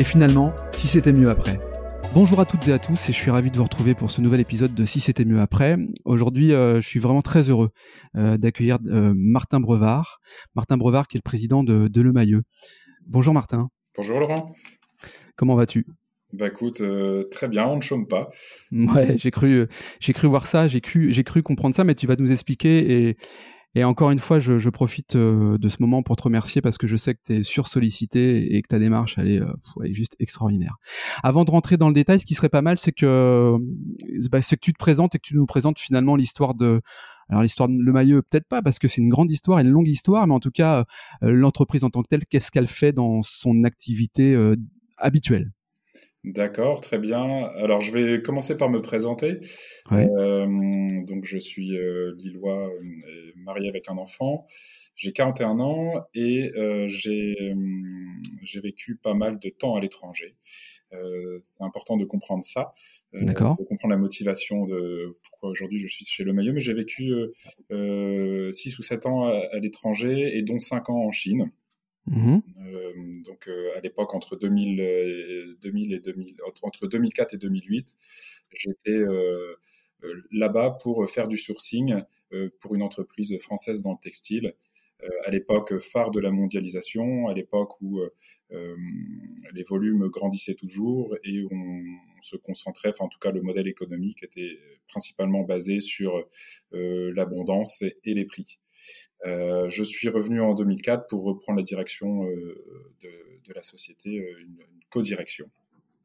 et 0.00 0.04
finalement, 0.04 0.54
si 0.72 0.88
c'était 0.88 1.12
mieux 1.12 1.28
après. 1.28 1.60
Bonjour 2.14 2.40
à 2.40 2.46
toutes 2.46 2.66
et 2.68 2.72
à 2.72 2.78
tous 2.78 3.10
et 3.10 3.12
je 3.12 3.18
suis 3.18 3.30
ravi 3.30 3.50
de 3.50 3.56
vous 3.58 3.64
retrouver 3.64 3.94
pour 3.94 4.10
ce 4.10 4.22
nouvel 4.22 4.40
épisode 4.40 4.72
de 4.72 4.86
Si 4.86 4.98
c'était 4.98 5.26
mieux 5.26 5.40
après. 5.40 5.76
Aujourd'hui, 6.06 6.54
euh, 6.54 6.80
je 6.80 6.88
suis 6.88 7.00
vraiment 7.00 7.20
très 7.20 7.50
heureux 7.50 7.68
euh, 8.16 8.38
d'accueillir 8.38 8.78
euh, 8.86 9.12
Martin 9.14 9.60
Brevard. 9.60 10.20
Martin 10.54 10.78
Brevard 10.78 11.06
qui 11.06 11.18
est 11.18 11.20
le 11.22 11.28
président 11.28 11.62
de, 11.62 11.86
de 11.88 12.00
Le 12.00 12.12
Mailleux. 12.12 12.44
Bonjour 13.06 13.34
Martin. 13.34 13.68
Bonjour 13.94 14.20
Laurent. 14.20 14.54
Comment 15.36 15.54
vas-tu? 15.54 15.86
Bah 16.32 16.46
écoute, 16.46 16.82
très 17.30 17.48
bien, 17.48 17.66
on 17.66 17.76
ne 17.76 17.82
chôme 17.82 18.06
pas. 18.06 18.30
Ouais, 18.72 19.18
j'ai 19.18 19.30
cru, 19.30 19.66
j'ai 19.98 20.12
cru 20.14 20.28
voir 20.28 20.46
ça, 20.46 20.66
j'ai 20.66 20.80
cru, 20.80 21.12
j'ai 21.12 21.24
cru 21.24 21.42
comprendre 21.42 21.74
ça, 21.74 21.84
mais 21.84 21.94
tu 21.94 22.06
vas 22.06 22.16
nous 22.16 22.32
expliquer 22.32 23.08
et, 23.08 23.16
et 23.76 23.84
encore 23.84 24.10
une 24.10 24.18
fois, 24.18 24.40
je, 24.40 24.68
profite 24.68 25.14
euh, 25.14 25.56
de 25.56 25.68
ce 25.68 25.76
moment 25.80 26.02
pour 26.02 26.16
te 26.16 26.22
remercier 26.22 26.60
parce 26.60 26.76
que 26.76 26.88
je 26.88 26.96
sais 26.96 27.14
que 27.14 27.20
tu 27.24 27.34
es 27.36 27.42
sursollicité 27.44 28.56
et 28.56 28.62
que 28.62 28.68
ta 28.68 28.80
démarche, 28.80 29.16
elle 29.16 29.28
est, 29.28 29.40
euh, 29.40 29.52
elle 29.82 29.90
est, 29.90 29.94
juste 29.94 30.16
extraordinaire. 30.18 30.76
Avant 31.22 31.44
de 31.44 31.50
rentrer 31.52 31.76
dans 31.76 31.86
le 31.86 31.94
détail, 31.94 32.18
ce 32.18 32.26
qui 32.26 32.34
serait 32.34 32.48
pas 32.48 32.62
mal, 32.62 32.78
c'est 32.78 32.90
que, 32.90 33.06
euh, 33.06 33.58
bah, 34.30 34.42
c'est 34.42 34.56
que 34.56 34.60
tu 34.60 34.72
te 34.72 34.78
présentes 34.78 35.14
et 35.14 35.18
que 35.18 35.26
tu 35.26 35.36
nous 35.36 35.46
présentes 35.46 35.78
finalement 35.78 36.16
l'histoire 36.16 36.54
de, 36.54 36.82
alors 37.28 37.42
l'histoire 37.42 37.68
de 37.68 37.76
Le 37.78 37.92
Maillot, 37.92 38.22
peut-être 38.22 38.48
pas, 38.48 38.60
parce 38.60 38.80
que 38.80 38.88
c'est 38.88 39.00
une 39.00 39.08
grande 39.08 39.30
histoire, 39.30 39.60
une 39.60 39.68
longue 39.68 39.88
histoire, 39.88 40.26
mais 40.26 40.34
en 40.34 40.40
tout 40.40 40.50
cas, 40.50 40.84
l'entreprise 41.22 41.84
en 41.84 41.90
tant 41.90 42.02
que 42.02 42.08
telle, 42.08 42.26
qu'est-ce 42.26 42.50
qu'elle 42.50 42.66
fait 42.66 42.92
dans 42.92 43.22
son 43.22 43.62
activité 43.62 44.36
habituelle? 44.96 45.52
D'accord, 46.24 46.82
très 46.82 46.98
bien. 46.98 47.44
Alors, 47.56 47.80
je 47.80 47.92
vais 47.92 48.20
commencer 48.20 48.54
par 48.58 48.68
me 48.68 48.82
présenter. 48.82 49.40
Euh, 49.90 50.46
donc, 51.06 51.24
je 51.24 51.38
suis 51.38 51.78
euh, 51.78 52.14
lillois, 52.18 52.68
euh, 52.68 53.32
marié 53.36 53.70
avec 53.70 53.88
un 53.88 53.96
enfant. 53.96 54.46
J'ai 54.96 55.12
41 55.12 55.60
ans 55.60 56.04
et 56.12 56.52
euh, 56.56 56.88
j'ai 56.88 57.34
vécu 58.62 58.96
pas 58.96 59.14
mal 59.14 59.38
de 59.38 59.48
temps 59.48 59.76
à 59.76 59.80
l'étranger. 59.80 60.36
c'est 60.90 61.64
important 61.64 61.96
de 61.96 62.04
comprendre 62.04 62.44
ça, 62.44 62.74
de 63.14 63.32
comprendre 63.32 63.94
la 63.94 63.96
motivation 63.96 64.66
de 64.66 65.16
pourquoi 65.22 65.48
aujourd'hui 65.48 65.78
je 65.78 65.86
suis 65.86 66.04
chez 66.04 66.22
Le 66.22 66.34
Maillot. 66.34 66.52
Mais 66.52 66.60
j'ai 66.60 66.74
vécu 66.74 67.14
6 67.70 68.78
ou 68.78 68.82
7 68.82 69.06
ans 69.06 69.26
à, 69.26 69.38
à 69.52 69.58
l'étranger 69.58 70.36
et 70.36 70.42
dont 70.42 70.60
5 70.60 70.90
ans 70.90 71.06
en 71.06 71.10
Chine. 71.10 71.50
Mmh 72.10 72.38
euh, 72.66 73.22
donc 73.24 73.46
euh, 73.46 73.70
à 73.76 73.80
l'époque 73.80 74.14
entre 74.14 74.34
2000, 74.36 75.56
2000 75.60 75.94
et 75.94 76.00
2000, 76.00 76.36
entre 76.62 76.88
2004 76.88 77.34
et 77.34 77.38
2008, 77.38 77.96
j'étais 78.52 78.98
euh, 78.98 79.54
là-bas 80.32 80.76
pour 80.82 81.08
faire 81.08 81.28
du 81.28 81.38
sourcing 81.38 82.02
pour 82.60 82.74
une 82.74 82.82
entreprise 82.82 83.36
française 83.38 83.82
dans 83.82 83.92
le 83.92 83.98
textile. 84.02 84.54
à 85.24 85.30
l'époque 85.30 85.78
phare 85.78 86.10
de 86.10 86.20
la 86.20 86.30
mondialisation, 86.30 87.28
à 87.28 87.34
l'époque 87.34 87.80
où 87.80 88.00
les 88.50 89.62
volumes 89.62 90.08
grandissaient 90.08 90.54
toujours 90.54 91.16
et 91.24 91.44
on, 91.50 91.56
on, 91.56 92.22
se 92.22 92.36
concentrait, 92.36 92.90
enfin 92.90 93.06
en 93.06 93.08
tout 93.08 93.18
cas 93.18 93.30
le 93.30 93.42
modèle 93.42 93.68
économique 93.68 94.22
était 94.22 94.58
principalement 94.88 95.42
basé 95.42 95.80
sur 95.80 96.24
l'abondance 96.72 97.82
et 97.82 98.14
les 98.14 98.24
prix. 98.24 98.58
Euh, 99.26 99.68
je 99.68 99.82
suis 99.84 100.08
revenu 100.08 100.40
en 100.40 100.54
2004 100.54 101.06
pour 101.08 101.24
reprendre 101.24 101.58
la 101.58 101.64
direction 101.64 102.24
euh, 102.24 102.64
de, 103.02 103.08
de, 103.48 103.54
la 103.54 103.62
société, 103.62 104.18
euh, 104.18 104.40
une, 104.40 104.60
une 104.60 104.80
co-direction. 104.88 105.46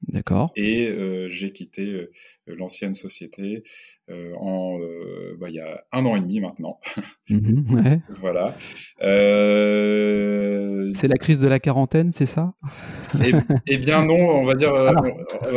D'accord. 0.08 0.52
Et 0.56 0.88
euh, 0.88 1.30
j'ai 1.30 1.52
quitté 1.52 2.08
l'ancienne 2.46 2.94
société 2.94 3.64
en 4.10 4.78
bah, 5.40 5.50
il 5.50 5.56
y 5.56 5.60
a 5.60 5.84
un 5.92 6.06
an 6.06 6.16
et 6.16 6.20
demi 6.20 6.40
maintenant. 6.42 6.80
Mmh 7.30 7.74
ouais. 7.76 8.02
voilà. 8.10 8.56
C'est 10.94 11.08
la 11.08 11.18
crise 11.18 11.40
de 11.40 11.48
la 11.48 11.60
quarantaine, 11.60 12.12
c'est 12.12 12.28
ça? 12.28 12.54
Eh, 13.24 13.34
eh, 13.68 13.78
bien 13.78 14.06
non, 14.06 14.16
on 14.16 14.44
va 14.44 14.56
dire. 14.56 14.74
Ah. 14.74 14.94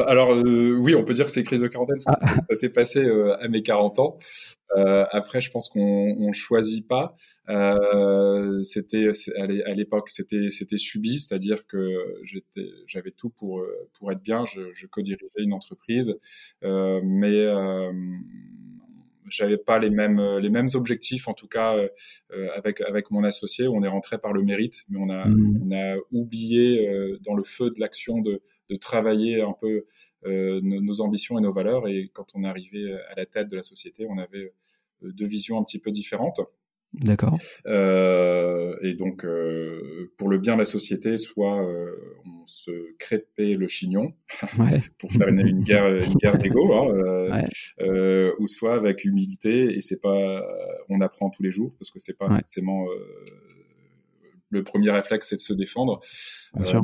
alors 0.07 0.37
oui, 0.45 0.95
on 0.95 1.05
peut 1.05 1.15
dire 1.15 1.25
que 1.25 1.31
c'est 1.31 1.43
crise 1.43 1.63
de 1.63 1.69
quarantaine. 1.69 1.97
Ah. 2.07 2.19
Ça 2.49 2.55
s'est 2.55 2.71
passé 2.71 3.09
à 3.41 3.49
mes 3.49 3.63
40 3.63 3.99
ans. 3.99 4.19
Euh, 4.77 5.07
après, 5.13 5.41
je 5.41 5.51
pense 5.51 5.69
qu'on 5.69 5.81
on 6.19 6.33
choisit 6.33 6.87
pas. 6.87 7.17
Euh, 7.49 8.63
c'était 8.63 9.09
à 9.37 9.75
l'époque, 9.75 10.11
c'était 10.11 10.51
c'était 10.51 10.77
subi, 10.77 11.21
c'est-à-dire 11.21 11.67
que 11.67 12.21
j'étais, 12.23 12.69
j'avais 12.87 13.11
tout 13.11 13.31
pour 13.31 13.65
pour 13.99 14.13
être 14.13 14.23
bien. 14.23 14.45
Je, 14.47 14.73
je 14.75 14.87
co-dirigeais 14.87 15.29
une 15.39 15.55
entreprise, 15.55 16.19
euh, 16.65 17.01
mais 17.03 17.35
euh, 17.35 17.93
j'avais 19.31 19.59
pas 19.59 19.79
les 19.79 19.91
mêmes 19.91 20.39
les 20.39 20.51
mêmes 20.51 20.69
objectifs 20.75 21.29
en 21.29 21.35
tout 21.35 21.49
cas 21.49 21.77
euh, 21.77 22.49
avec 22.55 22.81
avec 22.81 23.11
mon 23.11 23.25
associé 23.25 23.69
on 23.69 23.83
est 23.83 23.89
rentré 23.89 24.19
par 24.19 24.33
le 24.33 24.43
mérite 24.43 24.85
mais 24.89 24.99
on 25.01 25.09
a 25.09 25.27
mmh. 25.27 25.61
on 25.63 25.77
a 25.77 25.97
oublié 26.13 26.89
euh, 26.89 27.19
dans 27.23 27.35
le 27.35 27.43
feu 27.43 27.71
de 27.71 27.81
l'action 27.81 28.21
de 28.21 28.43
de 28.69 28.77
travailler 28.77 29.41
un 29.41 29.55
peu 29.59 29.87
euh, 30.27 30.61
nos, 30.63 30.81
nos, 30.81 31.01
ambitions 31.01 31.39
et 31.39 31.41
nos 31.41 31.53
valeurs. 31.53 31.87
Et 31.89 32.11
quand 32.13 32.27
on 32.35 32.45
est 32.45 32.49
arrivé 32.49 32.93
à 33.11 33.15
la 33.17 33.27
tête 33.27 33.49
de 33.49 33.57
la 33.57 33.63
société, 33.63 34.07
on 34.09 34.19
avait 34.19 34.53
euh, 35.05 35.13
deux 35.13 35.27
visions 35.27 35.59
un 35.59 35.65
petit 35.65 35.79
peu 35.79 35.91
différentes. 35.91 36.41
D'accord. 36.95 37.39
Euh, 37.67 38.77
et 38.83 38.95
donc, 38.95 39.25
euh, 39.25 40.11
pour 40.17 40.29
le 40.29 40.39
bien 40.39 40.55
de 40.55 40.61
la 40.61 40.65
société, 40.65 41.17
soit 41.17 41.63
euh, 41.63 41.95
on 42.25 42.47
se 42.47 42.71
crêpait 42.99 43.55
le 43.55 43.69
chignon 43.69 44.15
ouais. 44.59 44.81
pour 44.99 45.13
faire 45.13 45.29
une, 45.29 45.47
une, 45.47 45.63
guerre, 45.63 45.87
une 45.87 46.15
guerre 46.15 46.39
d'ego, 46.39 46.73
hein, 46.73 47.45
ouais. 47.81 48.33
Ou 48.39 48.49
soit 48.49 48.75
avec 48.75 49.05
humilité. 49.05 49.77
Et 49.77 49.81
c'est 49.81 50.01
pas, 50.01 50.43
on 50.89 51.01
apprend 51.01 51.31
tous 51.31 51.43
les 51.43 51.51
jours 51.51 51.75
parce 51.79 51.91
que 51.91 51.99
c'est 51.99 52.17
pas 52.17 52.29
ouais. 52.29 52.41
forcément 52.41 52.87
le 54.51 54.65
premier 54.65 54.91
réflexe, 54.91 55.29
c'est 55.29 55.37
de 55.37 55.41
se 55.41 55.53
défendre. 55.53 56.01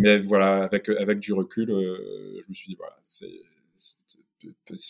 mais 0.00 0.20
voilà, 0.20 0.64
avec 0.64 0.88
avec 0.91 1.19
du 1.19 1.32
recul, 1.32 1.69
je 1.69 2.48
me 2.48 2.54
suis 2.54 2.69
dit 2.69 2.76
voilà, 2.76 2.97
c'est 3.03 3.31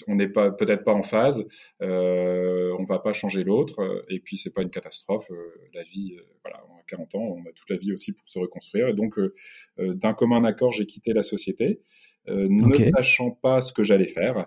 on 0.09 0.15
n'est 0.17 0.29
pas 0.29 0.51
peut-être 0.51 0.85
pas 0.85 0.93
en 0.93 1.03
phase, 1.03 1.47
euh, 1.83 2.75
on 2.79 2.85
va 2.85 2.99
pas 2.99 3.13
changer 3.13 3.45
l'autre, 3.45 4.05
et 4.09 4.21
puis 4.21 4.37
c'est 4.37 4.53
pas 4.53 4.63
une 4.63 4.71
catastrophe. 4.71 5.31
Euh, 5.31 5.69
la 5.73 5.83
vie, 5.83 6.15
euh, 6.17 6.23
voilà, 6.43 6.65
on 6.71 6.75
a 6.79 6.83
40 6.87 7.15
ans, 7.15 7.23
on 7.23 7.43
a 7.43 7.53
toute 7.53 7.71
la 7.71 7.77
vie 7.77 7.93
aussi 7.93 8.13
pour 8.13 8.29
se 8.29 8.39
reconstruire, 8.39 8.89
et 8.89 8.95
donc 8.95 9.19
euh, 9.19 9.33
d'un 9.79 10.15
commun 10.15 10.45
accord, 10.45 10.73
j'ai 10.73 10.87
quitté 10.87 11.13
la 11.13 11.23
société. 11.23 11.81
Okay. 12.27 12.49
ne 12.87 12.91
sachant 12.97 13.33
pas 13.33 13.61
ce 13.61 13.71
que 13.71 13.85
j'allais 13.85 14.09
faire. 14.09 14.47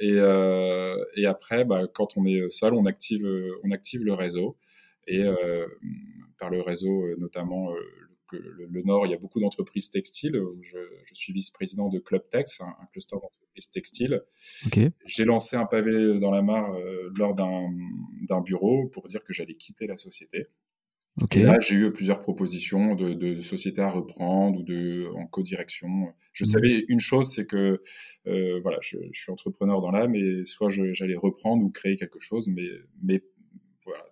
Et, 0.00 0.14
et, 1.16 1.26
après, 1.26 1.64
bah, 1.64 1.86
quand 1.94 2.16
on 2.16 2.26
est 2.26 2.50
seul, 2.50 2.74
on 2.74 2.86
active, 2.86 3.24
on 3.62 3.70
active 3.70 4.02
le 4.02 4.14
réseau. 4.14 4.56
Et 5.06 5.22
par 6.40 6.50
le 6.50 6.60
réseau, 6.60 7.06
notamment 7.18 7.72
le, 8.36 8.66
le, 8.66 8.82
Nord, 8.82 9.06
il 9.06 9.10
y 9.10 9.14
a 9.14 9.18
beaucoup 9.18 9.40
d'entreprises 9.40 9.90
textiles. 9.90 10.40
Je, 10.62 10.78
je 11.04 11.14
suis 11.14 11.32
vice-président 11.32 11.88
de 11.88 11.98
Club 11.98 12.22
Tex, 12.30 12.60
un, 12.60 12.66
un 12.66 12.86
cluster 12.92 13.16
d'entreprises 13.16 13.70
textiles. 13.70 14.22
Okay. 14.66 14.90
J'ai 15.06 15.24
lancé 15.24 15.56
un 15.56 15.66
pavé 15.66 16.18
dans 16.18 16.30
la 16.30 16.42
mare 16.42 16.74
euh, 16.74 17.10
lors 17.16 17.34
d'un 17.34 18.40
bureau 18.40 18.86
pour 18.88 19.06
dire 19.08 19.22
que 19.24 19.32
j'allais 19.32 19.54
quitter 19.54 19.86
la 19.86 19.96
société. 19.96 20.46
Okay. 21.22 21.40
Et 21.40 21.42
là, 21.42 21.58
j'ai 21.60 21.74
eu 21.74 21.92
plusieurs 21.92 22.20
propositions 22.20 22.94
de, 22.94 23.12
de, 23.12 23.34
de, 23.34 23.42
sociétés 23.42 23.80
à 23.82 23.90
reprendre 23.90 24.60
ou 24.60 24.62
de 24.62 25.08
en 25.16 25.26
co-direction. 25.26 25.88
Je 26.32 26.44
mmh. 26.44 26.46
savais 26.46 26.84
une 26.88 27.00
chose, 27.00 27.32
c'est 27.34 27.46
que 27.46 27.80
euh, 28.28 28.60
voilà, 28.62 28.78
je, 28.82 28.98
je, 29.10 29.20
suis 29.20 29.32
entrepreneur 29.32 29.80
dans 29.80 29.90
l'âme 29.90 30.14
et 30.14 30.44
soit 30.44 30.68
j'allais 30.68 31.16
reprendre 31.16 31.64
ou 31.64 31.70
créer 31.70 31.96
quelque 31.96 32.20
chose, 32.20 32.46
mais 32.48 32.68
mais 33.02 33.24
voilà, 33.84 34.04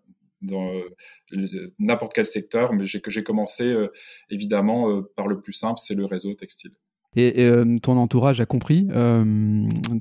dans 0.43 0.73
euh, 0.73 1.73
n'importe 1.79 2.13
quel 2.15 2.27
secteur, 2.27 2.73
mais 2.73 2.87
que 2.87 3.11
j'ai 3.11 3.23
commencé 3.23 3.65
euh, 3.65 3.89
évidemment 4.31 4.91
euh, 4.91 5.03
par 5.17 5.29
le 5.29 5.41
plus 5.41 5.53
simple, 5.53 5.81
c'est 5.81 5.95
le 5.95 6.05
réseau 6.05 6.35
textile. 6.35 6.73
Et, 7.19 7.51
ton 7.83 7.97
entourage 7.97 8.43
a 8.43 8.47
compris 8.47 8.89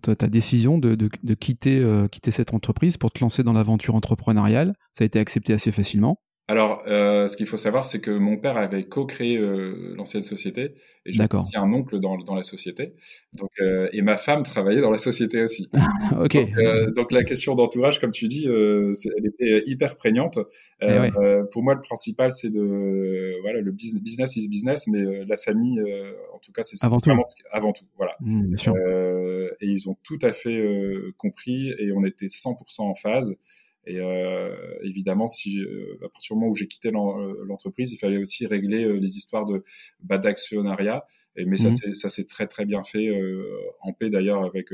ta, 0.02 0.28
décision 0.28 0.78
de, 0.78 0.96
de, 0.96 1.34
quitter, 1.34 1.82
quitter 2.12 2.32
cette 2.32 2.54
entreprise 2.54 2.98
pour 2.98 3.10
te 3.10 3.22
lancer 3.22 3.42
dans 3.42 3.54
l'aventure 3.54 3.96
entrepreneuriale. 3.96 4.74
Ça 4.92 5.06
a 5.06 5.06
été 5.06 5.18
accepté 5.18 5.54
assez 5.54 5.72
facilement. 5.72 6.20
Alors, 6.48 6.84
euh, 6.86 7.28
ce 7.28 7.38
qu'il 7.38 7.48
faut 7.48 7.58
savoir, 7.58 7.86
c'est 7.86 8.00
que 8.00 8.12
mon 8.12 8.38
père 8.38 8.58
avait 8.58 8.84
co-créé 8.84 9.38
euh, 9.38 9.96
l'ancienne 9.96 10.22
société 10.22 10.76
et 11.04 11.12
j'ai 11.12 11.28
aussi 11.34 11.58
un 11.58 11.74
oncle 11.74 12.00
dans, 12.00 12.18
dans 12.18 12.36
la 12.36 12.44
société. 12.44 12.94
Donc, 13.34 13.50
euh, 13.60 13.90
et 13.94 14.04
ma 14.04 14.16
femme 14.16 14.44
travaillait 14.44 14.82
dans 14.82 14.92
la 14.92 15.00
société 15.00 15.42
aussi. 15.42 15.68
ok. 16.20 16.38
Donc, 16.96 17.12
la 17.12 17.24
question 17.24 17.56
d'entourage, 17.56 18.00
comme 18.00 18.12
tu 18.12 18.28
dis, 18.28 18.46
elle 18.46 19.26
était 19.26 19.64
hyper 19.66 19.98
prégnante. 19.98 20.38
Eh 20.82 21.10
pour 21.52 21.64
moi, 21.64 21.74
le 21.74 21.82
principal, 21.82 22.32
c'est 22.32 22.52
de 22.52 23.42
voilà, 23.42 23.62
le 23.62 23.72
business 23.72 24.36
is 24.36 24.48
business, 24.48 24.86
mais 24.88 25.26
la 25.26 25.38
famille, 25.38 25.82
en 26.32 26.40
tout 26.40 26.52
cas, 26.52 26.62
c'est 26.62 26.84
avant 26.86 27.00
tout. 27.00 27.10
avant 27.52 27.72
tout. 27.72 27.86
Voilà. 27.98 28.16
Mmh, 28.20 28.48
bien 28.50 28.58
sûr. 28.58 28.76
et 28.78 29.66
ils 29.66 29.90
ont 29.90 29.98
tout 30.04 30.20
à 30.22 30.32
fait 30.32 30.64
compris 31.18 31.74
et 31.80 31.92
on 31.92 32.06
était 32.06 32.28
100% 32.28 32.82
en 32.82 32.94
phase. 32.94 33.36
Et 33.88 34.00
euh, 34.00 34.56
évidemment, 34.84 35.28
si 35.28 35.60
euh, 35.60 35.98
à 36.04 36.10
partir 36.10 36.36
du 36.36 36.40
moment 36.40 36.52
où 36.52 36.56
j'ai 36.56 36.68
quitté 36.68 36.90
euh, 36.90 37.46
l'entreprise, 37.46 37.92
il 37.94 37.98
fallait 37.98 38.18
aussi 38.18 38.48
régler 38.48 39.00
les 39.00 39.18
histoires 39.18 39.46
de 39.46 39.64
bah, 40.04 40.18
d'actionnariat. 40.18 41.06
Et, 41.38 41.46
mais 41.46 41.58
ça, 41.58 41.70
mmh. 41.70 41.94
ça 41.94 42.10
s'est 42.10 42.24
très 42.24 42.48
très 42.48 42.66
bien 42.66 42.82
fait 42.82 43.10
en 43.82 43.92
paix 43.92 44.10
d'ailleurs 44.10 44.44
avec 44.44 44.70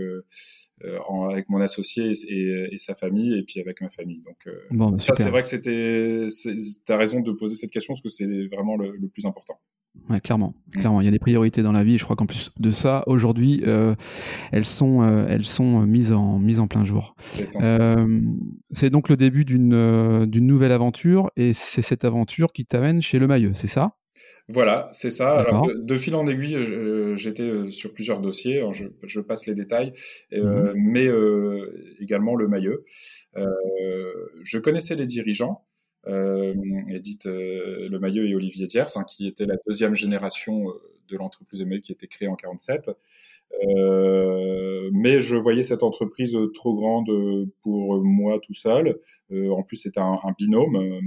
avec 1.28 1.50
mon 1.50 1.60
associé 1.60 2.12
et, 2.30 2.78
sa 2.78 2.94
famille 2.94 3.38
et 3.38 3.44
puis 3.44 3.60
avec 3.60 3.82
ma 3.82 3.90
famille. 3.90 4.22
Donc 4.22 4.48
bon, 4.70 4.92
bah, 4.92 4.98
ça, 4.98 5.16
c'est 5.16 5.30
vrai 5.30 5.42
que 5.42 5.48
c'était. 5.48 6.28
T'as 6.86 6.98
raison 6.98 7.20
de 7.20 7.32
poser 7.32 7.56
cette 7.56 7.72
question 7.72 7.94
parce 7.94 8.02
que 8.02 8.10
c'est 8.10 8.48
vraiment 8.48 8.78
le, 8.78 8.96
le 8.96 9.08
plus 9.08 9.26
important. 9.26 9.60
Ouais, 10.10 10.20
clairement, 10.20 10.54
mmh. 10.68 10.80
clairement. 10.80 11.02
Il 11.02 11.06
y 11.06 11.08
a 11.08 11.12
des 11.12 11.20
priorités 11.20 11.64
dans 11.64 11.72
la 11.72 11.84
vie. 11.84 11.98
Je 11.98 12.04
crois 12.04 12.16
qu'en 12.16 12.26
plus 12.26 12.52
de 12.60 12.72
ça, 12.72 13.04
aujourd'hui, 13.08 13.62
euh, 13.66 13.96
elles 14.52 14.66
sont, 14.66 15.04
euh, 15.04 15.26
elles 15.28 15.46
sont 15.46 15.82
mises 15.82 16.12
en, 16.12 16.40
mises 16.40 16.60
en 16.60 16.68
plein 16.68 16.84
jour. 16.84 17.16
Euh, 17.64 18.22
c'est 18.72 18.90
donc 18.90 19.10
le 19.10 19.18
début 19.18 19.46
d'une, 19.46 20.26
d'une 20.26 20.48
nouvelle 20.48 20.72
aventure, 20.72 21.32
et 21.36 21.54
c'est 21.54 21.82
cette 21.82 22.06
aventure 22.06 22.54
qui 22.54 22.66
t'amène 22.66 23.02
chez 23.02 23.20
Le 23.20 23.28
Mailleux, 23.28 23.54
c'est 23.54 23.68
ça? 23.68 23.96
Voilà, 24.48 24.90
c'est 24.92 25.10
ça. 25.10 25.40
Alors 25.40 25.70
de, 25.74 25.98
fil 25.98 26.14
en 26.16 26.28
aiguille, 26.28 26.58
j'étais 27.16 27.70
sur 27.70 27.94
plusieurs 27.94 28.20
dossiers. 28.20 28.64
je, 28.72 28.86
je, 29.04 29.20
passe 29.22 29.48
les 29.48 29.56
détails, 29.56 29.94
mmh. 30.32 30.74
mais 30.76 31.10
également 32.00 32.36
Le 32.36 32.48
Mailleux. 32.48 32.84
je 33.36 34.58
connaissais 34.58 34.96
les 34.96 35.06
dirigeants 35.06 35.64
euh, 36.08 36.54
Edith 36.90 37.26
euh, 37.26 37.88
Le 37.90 38.00
Maillot 38.00 38.24
et 38.24 38.36
Olivier 38.36 38.68
Diers, 38.68 38.86
hein, 38.96 39.04
qui 39.04 39.28
était 39.28 39.46
la 39.46 39.56
deuxième 39.66 39.96
génération 39.96 40.70
euh, 40.70 40.74
de 41.10 41.18
l'entreprise 41.18 41.64
Maillot 41.64 41.82
qui 41.82 41.92
a 41.92 41.96
été 41.96 42.08
créée 42.08 42.28
en 42.28 42.36
47. 42.36 42.92
Euh, 43.68 44.90
mais 44.94 45.20
je 45.20 45.36
voyais 45.36 45.64
cette 45.64 45.84
entreprise 45.84 46.38
trop 46.54 46.74
grande 46.74 47.12
pour 47.62 48.02
moi 48.02 48.40
tout 48.40 48.54
seul. 48.54 48.98
En 49.30 49.62
plus, 49.62 49.76
c'était 49.76 50.00
un, 50.00 50.20
un, 50.24 50.32
binôme 50.38 51.04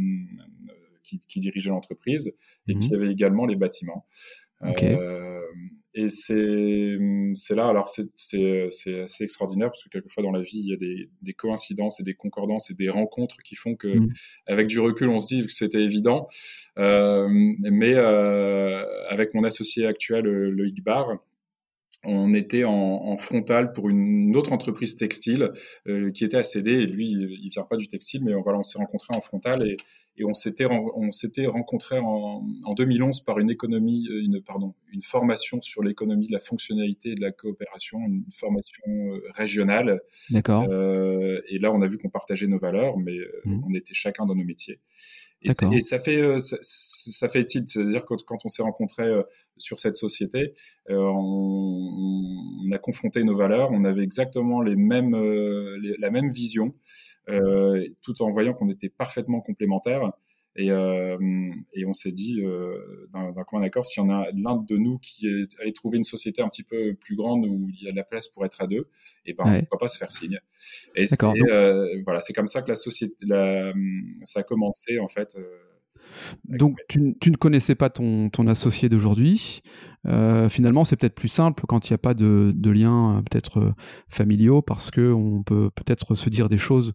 qui, 1.03 1.19
qui, 1.21 1.41
dirigeait 1.41 1.71
l'entreprise 1.71 2.35
et 2.69 2.75
qui 2.75 2.91
mhm. 2.91 2.95
avait 2.95 3.11
également 3.11 3.47
les 3.47 3.57
bâtiments. 3.57 4.07
Okay 4.61 4.95
et 5.95 6.09
c'est 6.09 6.99
c'est 7.35 7.55
là 7.55 7.69
alors 7.69 7.89
c'est 7.89 8.07
c'est 8.17 8.69
c'est 8.71 9.01
assez 9.03 9.25
extraordinaire 9.25 9.69
parce 9.69 9.85
que 9.85 9.89
quelquefois 9.89 10.23
dans 10.23 10.33
la 10.33 10.43
vie 10.43 10.59
il 10.59 10.71
y 10.71 10.73
a 10.73 10.77
des 10.77 11.09
des 11.23 11.33
coïncidences 11.35 12.01
et 12.01 12.03
des 12.03 12.15
concordances 12.15 12.71
et 12.71 12.75
des 12.75 12.89
rencontres 12.89 13.37
qui 13.43 13.55
font 13.55 13.77
que 13.77 13.89
mmh. 13.89 14.09
avec 14.47 14.67
du 14.67 14.81
recul 14.81 15.09
on 15.09 15.21
se 15.21 15.35
dit 15.35 15.47
que 15.47 15.53
c'était 15.53 15.83
évident 15.83 16.27
euh, 16.79 17.29
mais 17.31 17.95
euh, 17.95 18.85
avec 19.09 19.35
mon 19.35 19.45
associé 19.45 19.87
actuel 19.87 20.25
le 20.25 20.67
Igbar 20.67 21.19
on 22.07 22.35
était 22.35 22.65
en, 22.65 22.73
en 22.73 23.17
frontal 23.17 23.73
pour 23.73 23.89
une 23.89 24.37
autre 24.37 24.53
entreprise 24.53 24.97
textile 24.97 25.53
euh, 25.87 26.11
qui 26.11 26.25
était 26.25 26.37
à 26.37 26.43
céder 26.43 26.73
et 26.73 26.87
lui 26.87 27.11
il 27.11 27.49
vient 27.51 27.65
pas 27.65 27.77
du 27.77 27.89
textile 27.89 28.23
mais 28.25 28.33
voilà 28.35 28.59
on 28.59 28.63
s'est 28.63 28.79
rencontrés 28.79 29.15
en 29.17 29.21
frontal 29.21 29.67
et, 29.67 29.77
et 30.17 30.25
on 30.25 30.33
s'était 30.33 30.67
on 30.67 31.11
s'était 31.11 31.47
rencontré 31.47 31.99
en, 31.99 32.47
en, 32.65 32.75
2011 32.75 33.25
par 33.25 33.39
une 33.39 33.51
économie 33.51 34.07
euh, 34.11 34.23
une 34.23 34.41
pardon 34.41 34.75
une 34.93 35.03
formation 35.03 35.61
sur 35.61 35.83
l'économie 35.83 36.29
de 36.29 36.33
la 36.33 36.39
fonctionnalité 36.39 37.11
et 37.11 37.15
de 37.15 37.21
la 37.21 37.33
coopération 37.33 37.99
une 37.99 38.25
formation 38.33 38.83
euh, 38.87 39.21
régionale. 39.35 40.01
D'accord. 40.31 40.67
Euh, 40.71 41.41
et 41.49 41.59
là 41.59 41.73
on 41.73 41.83
a 41.83 41.87
vu 41.89 41.99
qu'on 41.99 42.11
partageait 42.11 42.47
nos 42.47 42.59
valeurs 42.59 42.99
mais 42.99 43.17
mmh. 43.45 43.63
on 43.69 43.75
était 43.75 43.95
chacun 43.95 44.25
dans 44.25 44.37
nos 44.37 44.45
métiers 44.45 44.79
et, 45.45 45.51
ça, 45.51 45.69
et 45.73 45.81
ça 45.81 45.99
fait 45.99 46.39
ça, 46.41 46.57
ça 46.61 47.29
fait 47.29 47.45
tilt. 47.45 47.69
C'est-à-dire 47.69 48.05
que 48.05 48.15
quand 48.27 48.39
on 48.45 48.49
s'est 48.49 48.63
rencontré 48.63 49.05
sur 49.59 49.79
cette 49.79 49.97
société 49.97 50.53
on, 50.89 50.95
on, 50.97 52.73
a 52.73 52.79
confronté 52.79 53.23
nos 53.25 53.37
valeurs. 53.37 53.71
On 53.73 53.85
avait 53.85 54.03
exactement 54.03 54.63
les 54.63 54.77
mêmes 54.77 55.15
la 55.99 56.11
même 56.11 56.31
vision 56.31 56.75
euh, 57.31 57.87
tout 58.03 58.23
en 58.23 58.31
voyant 58.31 58.53
qu'on 58.53 58.69
était 58.69 58.91
parfaitement 58.91 59.41
complémentaires. 59.41 60.13
Et, 60.57 60.71
euh, 60.71 61.19
et, 61.73 61.85
on 61.85 61.93
s'est 61.93 62.13
dit 62.13 62.41
euh, 62.43 63.09
d'un 63.13 63.45
commun 63.45 63.65
accord, 63.65 63.85
s'il 63.85 64.03
y 64.03 64.07
en 64.07 64.11
a 64.11 64.29
l'un 64.33 64.57
de 64.57 64.77
nous 64.77 64.99
qui 64.99 65.27
est 65.27 65.49
allé 65.61 65.73
trouver 65.73 65.99
une 65.99 66.05
société 66.05 66.43
un 66.43 66.49
petit 66.49 66.63
peu 66.63 66.95
plus 66.95 67.17
grande 67.17 67.45
où 67.45 67.69
il 67.71 67.85
y 67.85 67.89
a 67.89 67.91
de 67.91 67.97
la 67.97 68.05
place 68.05 68.29
pour 68.29 68.45
être 68.45 68.63
à 68.63 68.69
deux, 68.69 68.89
et 69.27 69.35
ben 69.35 69.61
pourquoi 69.61 69.79
pas 69.79 69.89
se 69.89 69.99
faire 69.99 70.13
signe. 70.13 70.39
Et 70.95 71.07
euh, 71.23 72.03
voilà, 72.05 72.21
c'est 72.21 72.33
comme 72.33 72.47
ça 72.47 72.63
que 72.63 72.69
la 72.69 72.77
société, 72.77 73.15
la, 73.27 73.73
ça 74.23 74.41
a 74.41 74.43
commencé 74.45 75.01
en 75.01 75.09
fait. 75.09 75.37
Donc 76.45 76.79
tu, 76.89 77.17
tu, 77.21 77.33
ne 77.33 77.37
connaissais 77.37 77.75
pas 77.75 77.91
ton, 77.91 78.31
ton 78.31 78.47
associé 78.47 78.89
d'aujourd'hui. 78.89 79.61
Euh, 80.07 80.49
finalement, 80.49 80.85
c'est 80.85 80.97
peut-être 80.97 81.15
plus 81.15 81.29
simple 81.29 81.65
quand 81.67 81.89
il 81.89 81.93
n'y 81.93 81.97
a 81.97 81.99
pas 81.99 82.15
de, 82.15 82.53
de 82.55 82.71
liens 82.71 83.23
peut-être 83.29 83.75
familiaux 84.09 84.63
parce 84.63 84.93
que 84.93 85.13
on 85.13 85.43
peut 85.43 85.71
peut-être 85.71 86.15
se 86.15 86.31
dire 86.31 86.49
des 86.49 86.59
choses 86.59 86.93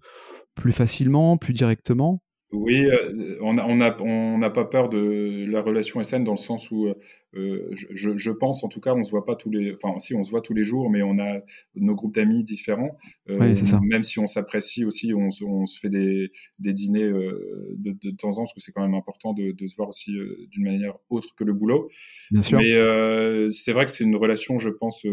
plus 0.55 0.71
facilement, 0.71 1.37
plus 1.37 1.53
directement. 1.53 2.21
Oui, 2.51 2.85
euh, 2.85 3.37
on 3.41 3.53
n'a 3.53 3.67
on 3.67 3.79
a, 3.79 3.95
on 4.01 4.41
a 4.41 4.49
pas 4.49 4.65
peur 4.65 4.89
de 4.89 5.45
la 5.47 5.61
relation 5.61 6.03
SN 6.03 6.23
dans 6.23 6.33
le 6.33 6.37
sens 6.37 6.71
où 6.71 6.87
euh, 7.35 7.69
je, 7.73 8.17
je, 8.17 8.31
pense, 8.31 8.63
en 8.63 8.69
tout 8.69 8.79
cas, 8.79 8.93
on 8.95 9.03
se 9.03 9.11
voit 9.11 9.23
pas 9.23 9.35
tous 9.35 9.51
les, 9.51 9.75
enfin 9.75 9.97
si 9.99 10.15
on 10.15 10.23
se 10.23 10.31
voit 10.31 10.41
tous 10.41 10.53
les 10.53 10.63
jours, 10.63 10.89
mais 10.89 11.03
on 11.03 11.17
a 11.19 11.41
nos 11.75 11.93
groupes 11.93 12.15
d'amis 12.15 12.43
différents. 12.43 12.97
Euh, 13.29 13.55
ça. 13.55 13.79
Même 13.83 14.03
si 14.03 14.19
on 14.19 14.25
s'apprécie 14.25 14.83
aussi, 14.83 15.13
on, 15.13 15.29
on, 15.45 15.65
se 15.65 15.79
fait 15.79 15.89
des, 15.89 16.31
des 16.57 16.73
dîners 16.73 17.03
euh, 17.03 17.75
de, 17.77 17.91
de, 17.91 18.11
temps 18.11 18.29
en 18.29 18.33
temps, 18.33 18.41
parce 18.41 18.53
que 18.53 18.61
c'est 18.61 18.71
quand 18.71 18.81
même 18.81 18.95
important 18.95 19.33
de, 19.33 19.51
de 19.51 19.67
se 19.67 19.75
voir 19.75 19.89
aussi 19.89 20.17
euh, 20.17 20.47
d'une 20.49 20.63
manière 20.63 20.95
autre 21.09 21.35
que 21.35 21.43
le 21.43 21.53
boulot. 21.53 21.89
Bien 22.31 22.41
sûr. 22.41 22.57
Mais 22.57 22.73
euh, 22.73 23.47
c'est 23.49 23.73
vrai 23.73 23.85
que 23.85 23.91
c'est 23.91 24.03
une 24.03 24.15
relation, 24.15 24.57
je 24.57 24.69
pense, 24.69 25.05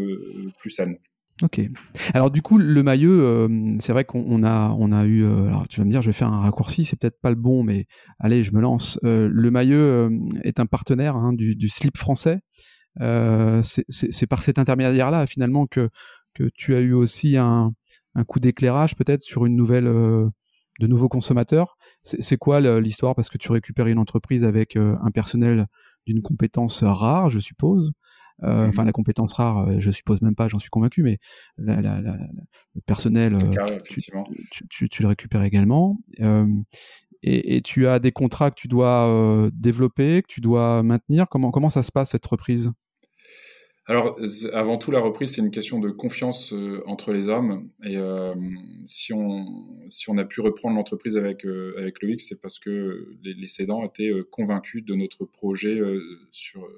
plus 0.59 0.71
saine. 0.71 0.97
Ok. 1.43 1.61
Alors 2.15 2.31
du 2.31 2.41
coup, 2.41 2.57
le 2.57 2.83
maillot, 2.83 3.11
euh, 3.11 3.77
c'est 3.79 3.93
vrai 3.93 4.05
qu'on 4.05 4.43
a, 4.43 4.75
on 4.79 4.91
a 4.91 5.05
eu. 5.05 5.23
Euh, 5.23 5.49
alors 5.49 5.69
tu 5.69 5.79
vas 5.79 5.85
me 5.85 5.91
dire, 5.91 6.01
je 6.01 6.09
vais 6.09 6.15
faire 6.15 6.33
un 6.33 6.41
raccourci, 6.41 6.87
c'est 6.87 6.97
peut-être 6.97 7.21
pas 7.21 7.29
le 7.29 7.37
bon, 7.37 7.63
mais 7.63 7.87
allez, 8.19 8.43
je 8.43 8.53
me 8.53 8.61
lance. 8.61 8.99
Euh, 9.05 9.29
le 9.31 9.51
maillot 9.51 10.09
est 10.45 10.61
un 10.61 10.67
partenaire 10.67 11.15
hein, 11.15 11.35
du, 11.35 11.69
slip 11.69 11.99
français. 11.99 12.41
c'est 12.99 14.27
par 14.27 14.43
cet 14.43 14.59
intermédiaire-là, 14.59 15.27
finalement, 15.27 15.67
que 15.67 15.91
tu 16.55 16.75
as 16.75 16.81
eu 16.81 16.95
aussi 16.95 17.37
un, 17.37 17.73
un 18.15 18.25
coup 18.25 18.41
d'éclairage, 18.41 18.97
peut-être 18.97 19.21
sur 19.21 19.45
une 19.45 19.57
nouvelle, 19.57 19.85
de 19.85 20.87
nouveaux 20.87 21.09
consommateurs. 21.09 21.77
C'est 22.03 22.39
quoi 22.39 22.61
l'histoire? 22.81 23.15
Parce 23.15 23.29
que 23.29 23.39
tu 23.39 23.53
récupères 23.53 23.89
une 23.89 23.99
entreprise 23.99 24.45
avec 24.45 24.77
un 24.77 25.11
personnel 25.13 25.67
d'une 26.07 26.23
compétence 26.23 26.83
rare, 26.83 27.29
je 27.29 27.41
suppose. 27.41 27.93
Euh, 28.43 28.69
enfin, 28.69 28.85
la 28.85 28.93
compétence 28.93 29.33
rare, 29.33 29.69
euh, 29.69 29.77
je 29.79 29.91
suppose 29.91 30.21
même 30.21 30.35
pas, 30.35 30.49
j'en 30.49 30.59
suis 30.59 30.71
convaincu, 30.71 31.03
mais 31.03 31.19
la, 31.57 31.81
la, 31.81 32.01
la, 32.01 32.17
le 32.75 32.81
personnel, 32.83 33.35
euh, 33.35 33.77
tu, 33.85 34.69
tu, 34.69 34.89
tu, 34.89 35.03
le 35.03 35.09
récupères 35.09 35.43
également. 35.43 35.99
Et, 37.23 37.57
et, 37.57 37.63
tu 37.63 37.89
as 37.89 37.99
des 37.99 38.13
contrats 38.13 38.51
que 38.51 38.61
tu 38.61 38.69
dois 38.69 39.51
développer, 39.53 40.23
que 40.23 40.29
tu 40.29 40.41
dois 40.41 40.83
maintenir. 40.83 41.29
Comment, 41.29 41.51
comment 41.51 41.71
ça 41.71 41.83
se 41.83 41.91
passe 41.91 42.11
cette 42.11 42.27
reprise? 42.27 42.71
Alors, 43.89 44.19
avant 44.53 44.79
tout, 44.79 44.91
la 44.91 45.01
reprise, 45.01 45.35
c'est 45.35 45.41
une 45.41 45.53
question 45.53 45.79
de 45.79 45.91
confiance 45.91 46.53
entre 46.87 47.13
les 47.13 47.29
hommes. 47.29 47.71
Et 47.85 47.97
euh, 47.97 48.35
si 48.85 49.13
on 49.13 49.47
si 49.89 50.11
on 50.11 50.19
a 50.19 50.25
pu 50.25 50.41
reprendre 50.41 50.77
l'entreprise 50.77 51.17
avec 51.17 51.47
avec 51.79 52.03
Loïc, 52.03 52.21
c'est 52.21 52.41
parce 52.41 52.59
que 52.59 53.17
les, 53.25 53.35
les, 53.35 53.49
cédants 53.49 53.83
étaient 53.85 54.13
convaincus 54.31 54.85
de 54.85 54.95
notre 54.95 55.25
projet 55.25 55.81
sur 56.31 56.69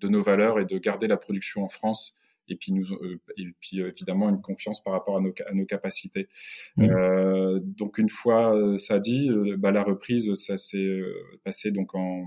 de 0.00 0.08
nos 0.08 0.22
valeurs 0.22 0.58
et 0.58 0.64
de 0.64 0.78
garder 0.78 1.06
la 1.06 1.16
production 1.16 1.64
en 1.64 1.68
France 1.68 2.14
et 2.48 2.56
puis 2.56 2.72
nous 2.72 2.92
euh, 2.92 3.20
et 3.36 3.46
puis 3.60 3.80
euh, 3.80 3.88
évidemment 3.88 4.28
une 4.28 4.40
confiance 4.40 4.82
par 4.82 4.92
rapport 4.92 5.16
à 5.16 5.20
nos, 5.20 5.32
à 5.46 5.54
nos 5.54 5.64
capacités. 5.64 6.28
Mmh. 6.76 6.84
Euh, 6.84 7.60
donc 7.62 7.98
une 7.98 8.08
fois 8.08 8.56
euh, 8.56 8.78
ça 8.78 8.98
dit, 8.98 9.30
bah, 9.58 9.70
la 9.70 9.82
reprise 9.82 10.32
ça 10.34 10.56
s'est 10.56 11.00
passé 11.44 11.70
donc 11.70 11.94
en 11.94 12.24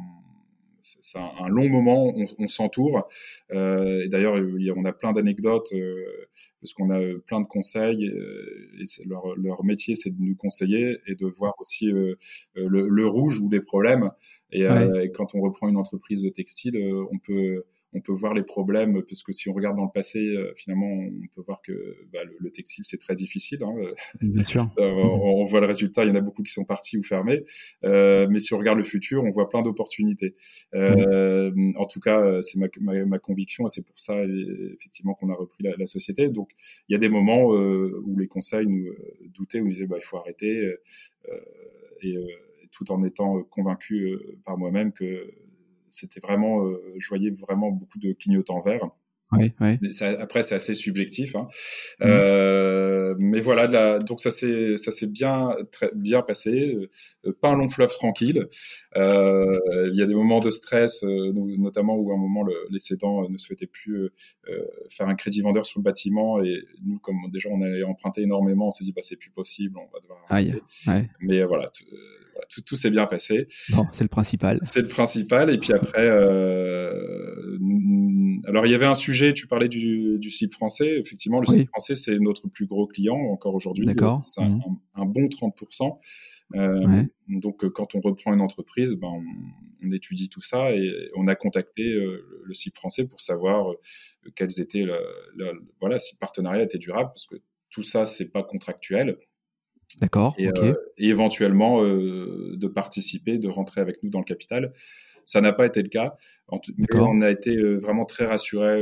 c'est 1.01 1.17
un, 1.17 1.47
long 1.47 1.67
moment, 1.69 2.13
on, 2.15 2.25
on 2.37 2.47
s'entoure. 2.47 3.07
Euh, 3.51 4.03
et 4.03 4.07
d'ailleurs, 4.07 4.35
on 4.75 4.85
a 4.85 4.93
plein 4.93 5.13
d'anecdotes 5.13 5.73
euh, 5.73 6.27
parce 6.61 6.73
qu'on 6.73 6.89
a 6.91 6.99
plein 7.25 7.41
de 7.41 7.47
conseils. 7.47 8.05
et 8.05 9.07
leur, 9.07 9.35
leur 9.35 9.63
métier, 9.63 9.95
c'est 9.95 10.11
de 10.11 10.21
nous 10.21 10.35
conseiller 10.35 10.97
et 11.07 11.15
de 11.15 11.25
voir 11.25 11.55
aussi 11.59 11.87
le, 11.87 12.17
le, 12.55 13.07
rouge 13.07 13.39
ou 13.39 13.49
les 13.49 13.61
problèmes. 13.61 14.11
Et, 14.51 14.63
et, 14.63 15.11
quand 15.13 15.35
on 15.35 15.41
reprend 15.41 15.67
une 15.67 15.77
entreprise 15.77 16.21
de 16.21 16.29
textile, 16.29 16.77
on 17.11 17.17
peut 17.17 17.63
on 17.95 18.01
peut 18.01 18.11
voir 18.11 18.33
les 18.33 18.43
problèmes, 18.43 19.01
parce 19.03 19.23
que 19.23 19.31
si 19.31 19.49
on 19.49 19.53
regarde 19.53 19.77
dans 19.77 19.85
le 19.85 19.91
passé, 19.93 20.35
finalement, 20.55 20.87
on 20.87 21.27
peut 21.33 21.41
voir 21.45 21.61
que 21.61 21.97
bah, 22.11 22.19
le, 22.39 22.51
textile, 22.51 22.83
c'est 22.85 22.97
très 22.97 23.15
difficile. 23.15 23.63
Hein. 23.63 23.73
Bien 24.21 24.43
sûr. 24.43 24.69
on, 24.77 24.83
on, 24.83 25.45
voit 25.45 25.61
le 25.61 25.67
résultat, 25.67 26.03
il 26.03 26.09
y 26.09 26.11
en 26.11 26.15
a 26.15 26.21
beaucoup 26.21 26.43
qui 26.43 26.51
sont 26.51 26.65
partis 26.65 26.97
ou 26.97 27.03
fermés. 27.03 27.43
mais 27.83 28.39
si 28.39 28.53
on 28.53 28.57
regarde 28.57 28.77
le 28.77 28.83
futur, 28.83 29.23
on 29.23 29.31
voit 29.31 29.49
plein 29.49 29.61
d'opportunités. 29.61 30.35
En 30.73 31.85
tout 31.85 31.99
cas, 31.99 32.41
c'est 32.41 32.59
ma, 32.59 32.67
ma, 33.05 33.19
conviction 33.19 33.65
et 33.65 33.69
c'est 33.69 33.85
pour 33.85 33.97
ça, 33.97 34.15
effectivement, 34.73 35.13
qu'on 35.13 35.29
a 35.29 35.35
repris 35.35 35.63
la, 35.63 35.71
la, 35.77 35.85
société. 35.85 36.29
Donc, 36.29 36.49
il 36.89 36.93
y 36.93 36.95
a 36.95 36.99
des 36.99 37.09
moments 37.09 37.45
où 37.45 38.17
les 38.17 38.27
conseils 38.27 38.67
nous 38.67 38.93
doutaient, 39.33 39.61
où 39.61 39.63
nous 39.63 39.69
disaient, 39.69 39.87
bah, 39.87 39.97
il 39.99 40.03
faut 40.03 40.17
arrêter. 40.17 40.73
et 42.03 42.17
tout 42.75 42.91
en 42.91 43.03
étant 43.03 43.37
euh, 43.37 43.43
convaincu 43.43 44.01
euh, 44.01 44.37
par 44.45 44.57
moi-même 44.57 44.91
que 44.91 45.33
c'était 45.95 46.19
vraiment, 46.19 46.65
euh, 46.65 46.93
je 46.97 47.07
voyais 47.07 47.31
vraiment 47.31 47.71
beaucoup 47.71 47.99
de 47.99 48.13
clignotants 48.13 48.59
verts. 48.59 48.89
Oui, 49.31 49.51
oui. 49.59 49.79
après, 50.19 50.43
c'est 50.43 50.55
assez 50.55 50.73
subjectif, 50.73 51.35
hein. 51.35 51.47
mmh. 51.99 52.03
euh, 52.03 53.15
mais 53.17 53.39
voilà. 53.39 53.97
donc 53.99 54.19
ça 54.19 54.29
s'est 54.29 54.77
ça 54.77 54.91
s'est 54.91 55.07
bien 55.07 55.55
très 55.71 55.89
bien 55.95 56.21
passé. 56.21 56.75
pas 57.41 57.49
un 57.49 57.57
long 57.57 57.67
fleuve 57.67 57.91
tranquille. 57.91 58.47
Euh, 58.95 59.89
il 59.91 59.97
y 59.97 60.01
a 60.01 60.05
des 60.05 60.13
moments 60.13 60.39
de 60.39 60.51
stress, 60.51 61.03
notamment 61.03 61.95
où 61.95 62.11
à 62.11 62.15
un 62.15 62.17
moment 62.17 62.43
le, 62.43 62.53
les 62.69 62.79
cédants 62.79 63.27
ne 63.29 63.37
souhaitaient 63.37 63.67
plus 63.67 64.09
faire 64.89 65.07
un 65.07 65.15
crédit 65.15 65.41
vendeur 65.41 65.65
sur 65.65 65.79
le 65.79 65.83
bâtiment 65.83 66.41
et 66.43 66.63
nous, 66.85 66.99
comme 66.99 67.17
déjà 67.33 67.49
on 67.49 67.61
avait 67.61 67.83
emprunté 67.83 68.21
énormément, 68.21 68.67
on 68.67 68.71
s'est 68.71 68.83
dit 68.83 68.93
bah 68.93 69.01
c'est 69.01 69.19
plus 69.19 69.31
possible, 69.31 69.77
on 69.77 69.91
va 69.91 69.99
devoir. 70.01 70.19
Aïe, 70.29 70.55
ouais. 70.87 71.09
Mais 71.19 71.43
voilà 71.43 71.69
tout, 72.49 72.61
tout 72.61 72.75
s'est 72.75 72.89
bien 72.89 73.05
passé. 73.05 73.47
Bon, 73.69 73.85
c'est 73.91 74.03
le 74.03 74.09
principal. 74.09 74.59
C'est 74.61 74.81
le 74.81 74.87
principal. 74.87 75.49
Et 75.49 75.57
puis 75.57 75.73
après, 75.73 76.05
euh, 76.05 77.57
alors 78.47 78.65
il 78.65 78.71
y 78.71 78.75
avait 78.75 78.85
un 78.85 78.95
sujet, 78.95 79.33
tu 79.33 79.47
parlais 79.47 79.67
du, 79.67 80.17
du 80.19 80.29
CIP 80.29 80.53
français. 80.53 80.99
Effectivement, 80.99 81.39
le 81.39 81.49
oui. 81.49 81.65
français, 81.65 81.95
c'est 81.95 82.19
notre 82.19 82.47
plus 82.47 82.65
gros 82.65 82.87
client 82.87 83.15
encore 83.15 83.55
aujourd'hui. 83.55 83.85
D'accord. 83.85 84.23
C'est 84.23 84.41
un, 84.41 84.49
mmh. 84.49 84.79
un, 84.95 85.05
bon 85.05 85.25
30%. 85.25 85.97
Euh, 86.55 86.87
ouais. 86.87 87.07
Donc, 87.27 87.67
quand 87.69 87.95
on 87.95 88.01
reprend 88.01 88.33
une 88.33 88.41
entreprise, 88.41 88.93
ben, 88.95 89.07
on, 89.07 89.87
on, 89.87 89.91
étudie 89.91 90.29
tout 90.29 90.41
ça 90.41 90.71
et 90.71 91.09
on 91.15 91.27
a 91.27 91.35
contacté 91.35 91.93
euh, 91.93 92.23
le 92.43 92.53
CIP 92.53 92.75
français 92.75 93.05
pour 93.05 93.19
savoir 93.19 93.71
euh, 93.71 93.75
quels 94.35 94.59
étaient, 94.59 94.85
la, 94.85 94.99
la, 95.35 95.51
voilà, 95.79 95.97
si 95.97 96.15
le 96.15 96.19
partenariat 96.19 96.63
était 96.63 96.77
durable, 96.77 97.09
parce 97.09 97.25
que 97.25 97.35
tout 97.69 97.83
ça, 97.83 98.05
c'est 98.05 98.29
pas 98.29 98.43
contractuel. 98.43 99.17
D'accord. 99.99 100.35
Et, 100.37 100.49
okay. 100.49 100.69
euh, 100.69 100.73
et, 100.97 101.09
éventuellement 101.09 101.83
euh, 101.83 102.55
de 102.55 102.67
participer, 102.67 103.37
de 103.37 103.47
rentrer 103.47 103.81
avec 103.81 104.03
nous 104.03 104.09
dans 104.09 104.19
le 104.19 104.25
capital. 104.25 104.73
Ça 105.25 105.41
n'a 105.41 105.51
pas 105.51 105.65
été 105.65 105.81
le 105.81 105.89
cas. 105.89 106.15
En 106.47 106.59
mais 106.77 106.87
on 106.93 107.21
a 107.21 107.29
été 107.29 107.57
euh, 107.57 107.77
vraiment 107.77 108.05
très 108.05 108.25
rassurés 108.25 108.81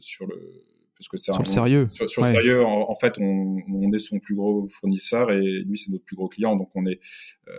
sur 0.00 0.26
le 0.26 0.64
parce 0.98 1.08
que 1.08 1.16
c'est 1.16 1.32
sur 1.32 1.36
un, 1.36 1.44
le 1.44 1.44
sérieux. 1.44 1.86
Sur, 1.88 2.10
sur 2.10 2.22
ouais. 2.24 2.32
sérieux, 2.32 2.64
en, 2.64 2.90
en, 2.90 2.94
fait, 2.94 3.18
on, 3.20 3.62
on, 3.68 3.92
est 3.92 4.00
son 4.00 4.18
plus 4.18 4.34
gros 4.34 4.66
fournisseur 4.66 5.30
et 5.30 5.40
lui 5.40 5.78
c'est 5.78 5.92
notre 5.92 6.04
plus 6.04 6.16
gros 6.16 6.28
client. 6.28 6.56
Donc 6.56 6.70
on 6.74 6.84
est 6.86 6.98
euh, 7.46 7.52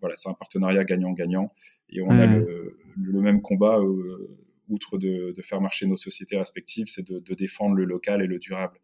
voilà, 0.00 0.16
c'est 0.16 0.28
un 0.28 0.34
partenariat 0.34 0.84
gagnant-gagnant 0.84 1.52
et 1.88 2.02
on 2.02 2.08
ouais. 2.08 2.20
a 2.20 2.26
le, 2.26 2.76
le, 3.00 3.20
même 3.20 3.40
combat. 3.40 3.78
Euh, 3.78 4.36
outre 4.68 4.98
de, 4.98 5.32
de, 5.36 5.42
faire 5.42 5.60
marcher 5.60 5.86
nos 5.86 5.96
sociétés 5.96 6.36
respectives, 6.36 6.86
c'est 6.86 7.04
de, 7.04 7.18
de, 7.18 7.34
défendre 7.34 7.74
le 7.74 7.84
local 7.84 8.22
et 8.22 8.28
le 8.28 8.38
durable. 8.38 8.78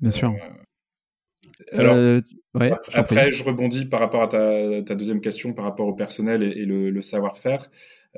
Bien 0.00 0.10
sûr. 0.10 0.34
Alors, 1.72 1.94
euh, 1.94 2.20
ouais, 2.54 2.72
après, 2.92 3.32
je 3.32 3.42
rebondis 3.42 3.86
par 3.86 4.00
rapport 4.00 4.22
à 4.22 4.28
ta, 4.28 4.82
ta, 4.82 4.94
deuxième 4.94 5.20
question 5.20 5.52
par 5.52 5.64
rapport 5.64 5.86
au 5.86 5.94
personnel 5.94 6.42
et, 6.42 6.60
et 6.60 6.64
le, 6.64 6.90
le 6.90 7.02
savoir-faire. 7.02 7.68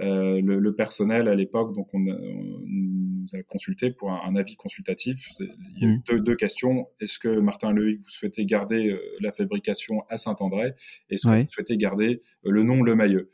Euh, 0.00 0.40
le, 0.40 0.58
le, 0.60 0.74
personnel 0.74 1.26
à 1.26 1.34
l'époque, 1.34 1.74
donc 1.74 1.88
on, 1.92 1.98
on, 1.98 2.60
nous 2.66 3.26
a 3.34 3.42
consulté 3.42 3.90
pour 3.90 4.12
un, 4.12 4.20
un 4.26 4.36
avis 4.36 4.54
consultatif. 4.54 5.26
Il 5.40 5.46
y 5.82 5.84
a 5.84 5.88
eu 5.88 5.96
mmh. 5.96 6.02
deux, 6.08 6.20
deux, 6.20 6.36
questions. 6.36 6.86
Est-ce 7.00 7.18
que 7.18 7.40
Martin 7.40 7.72
Lehuc, 7.72 7.98
vous 8.00 8.10
souhaitez 8.10 8.44
garder 8.44 8.90
euh, 8.90 9.00
la 9.20 9.32
fabrication 9.32 10.04
à 10.08 10.16
Saint-André? 10.16 10.74
Est-ce 11.10 11.26
que 11.26 11.32
ouais. 11.32 11.42
vous 11.44 11.50
souhaitez 11.50 11.76
garder 11.76 12.22
le 12.44 12.62
nom 12.62 12.82
Le 12.82 12.94
Mailleux? 12.94 13.30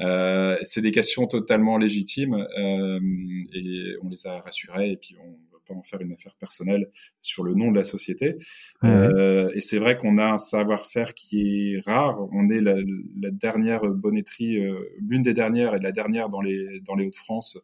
Euh, 0.00 0.56
c'est 0.62 0.80
des 0.80 0.92
questions 0.92 1.26
totalement 1.26 1.78
légitimes 1.78 2.46
et 2.58 3.94
on 4.02 4.08
les 4.08 4.26
a 4.26 4.40
rassurés 4.40 4.92
et 4.92 4.96
puis 4.96 5.16
on 5.18 5.38
pas 5.66 5.74
en 5.74 5.82
faire 5.82 6.00
une 6.00 6.12
affaire 6.12 6.34
personnelle 6.36 6.90
sur 7.20 7.42
le 7.42 7.54
nom 7.54 7.70
de 7.70 7.76
la 7.76 7.84
société. 7.84 8.36
Euh, 8.84 9.50
et 9.54 9.60
c'est 9.60 9.78
vrai 9.78 9.96
qu'on 9.96 10.18
a 10.18 10.24
un 10.24 10.38
savoir-faire 10.38 11.14
qui 11.14 11.74
est 11.74 11.80
rare. 11.84 12.26
On 12.32 12.48
est 12.50 12.60
la, 12.60 12.76
la 13.20 13.30
dernière 13.30 13.82
bonnetterie, 13.82 14.58
euh, 14.58 14.78
l'une 14.98 15.22
des 15.22 15.34
dernières 15.34 15.74
et 15.74 15.80
la 15.80 15.92
dernière 15.92 16.28
dans 16.28 16.40
les 16.40 16.80
dans 16.80 16.94
les 16.94 17.06
Hauts-de-France 17.06 17.58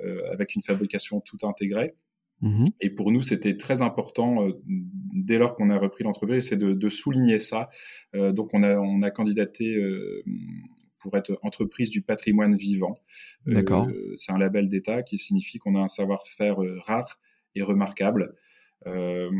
euh, 0.00 0.30
avec 0.32 0.54
une 0.54 0.62
fabrication 0.62 1.20
tout 1.20 1.38
intégrée. 1.42 1.94
Mmh. 2.42 2.64
Et 2.80 2.90
pour 2.90 3.12
nous, 3.12 3.22
c'était 3.22 3.56
très 3.56 3.82
important 3.82 4.46
euh, 4.46 4.52
dès 4.66 5.38
lors 5.38 5.54
qu'on 5.54 5.70
a 5.70 5.78
repris 5.78 6.04
l'entreprise, 6.04 6.48
c'est 6.48 6.56
de, 6.56 6.72
de, 6.72 6.88
souligner 6.88 7.38
ça. 7.38 7.68
Euh, 8.14 8.32
donc, 8.32 8.50
on 8.54 8.62
a, 8.62 8.76
on 8.78 9.02
a 9.02 9.10
candidaté 9.10 9.74
euh, 9.74 10.24
pour 11.00 11.16
être 11.16 11.38
entreprise 11.42 11.90
du 11.90 12.02
patrimoine 12.02 12.54
vivant. 12.54 12.98
D'accord. 13.46 13.88
C'est 14.16 14.32
un 14.32 14.38
label 14.38 14.68
d'État 14.68 15.02
qui 15.02 15.18
signifie 15.18 15.58
qu'on 15.58 15.74
a 15.74 15.80
un 15.80 15.88
savoir-faire 15.88 16.56
rare 16.84 17.18
et 17.54 17.62
remarquable. 17.62 18.34
Euh, 18.86 19.30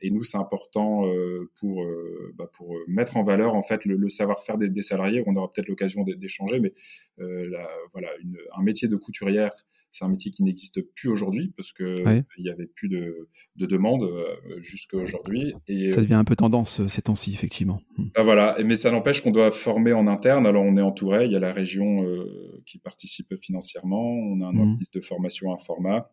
et 0.00 0.10
nous, 0.10 0.22
c'est 0.22 0.38
important 0.38 1.06
euh, 1.06 1.50
pour 1.60 1.84
euh, 1.84 2.32
bah, 2.36 2.50
pour 2.52 2.76
mettre 2.88 3.16
en 3.16 3.22
valeur 3.22 3.54
en 3.54 3.62
fait 3.62 3.84
le, 3.84 3.96
le 3.96 4.08
savoir-faire 4.08 4.58
des, 4.58 4.68
des, 4.68 4.82
salariés. 4.82 5.22
On 5.26 5.36
aura 5.36 5.52
peut-être 5.52 5.68
l'occasion 5.68 6.04
d'échanger, 6.04 6.58
mais 6.58 6.72
la, 7.18 7.68
voilà, 7.92 8.08
une, 8.22 8.36
un 8.56 8.62
métier 8.62 8.88
de 8.88 8.96
couturière, 8.96 9.50
c'est 9.92 10.04
un 10.04 10.08
métier 10.08 10.32
qui 10.32 10.42
n'existe 10.42 10.80
plus 10.94 11.10
aujourd'hui 11.10 11.52
parce 11.56 11.72
que 11.72 12.02
oui. 12.04 12.22
il 12.38 12.46
y 12.46 12.50
avait 12.50 12.66
plus 12.66 12.88
de, 12.88 13.28
de 13.56 13.66
demandes 13.66 14.08
jusqu'à 14.58 14.96
aujourd'hui. 14.96 15.54
Et 15.68 15.88
ça 15.88 16.00
devient 16.00 16.14
un 16.14 16.24
peu 16.24 16.34
tendance 16.34 16.84
ces 16.88 17.02
temps-ci, 17.02 17.32
effectivement. 17.32 17.80
Ah, 18.16 18.22
voilà, 18.22 18.56
mais 18.64 18.74
ça 18.74 18.90
n'empêche 18.90 19.20
qu'on 19.20 19.30
doit 19.30 19.52
former 19.52 19.92
en 19.92 20.08
interne. 20.08 20.46
Alors 20.46 20.64
on 20.64 20.76
est 20.76 20.82
entouré, 20.82 21.26
il 21.26 21.32
y 21.32 21.36
a 21.36 21.40
la 21.40 21.52
région 21.52 21.98
qui 22.66 22.78
participe 22.78 23.36
financièrement, 23.36 24.12
on 24.12 24.40
a 24.40 24.46
un 24.46 24.52
mmh. 24.52 24.60
organisme 24.60 24.92
de 24.94 25.04
formation 25.04 25.52
Informa 25.52 26.10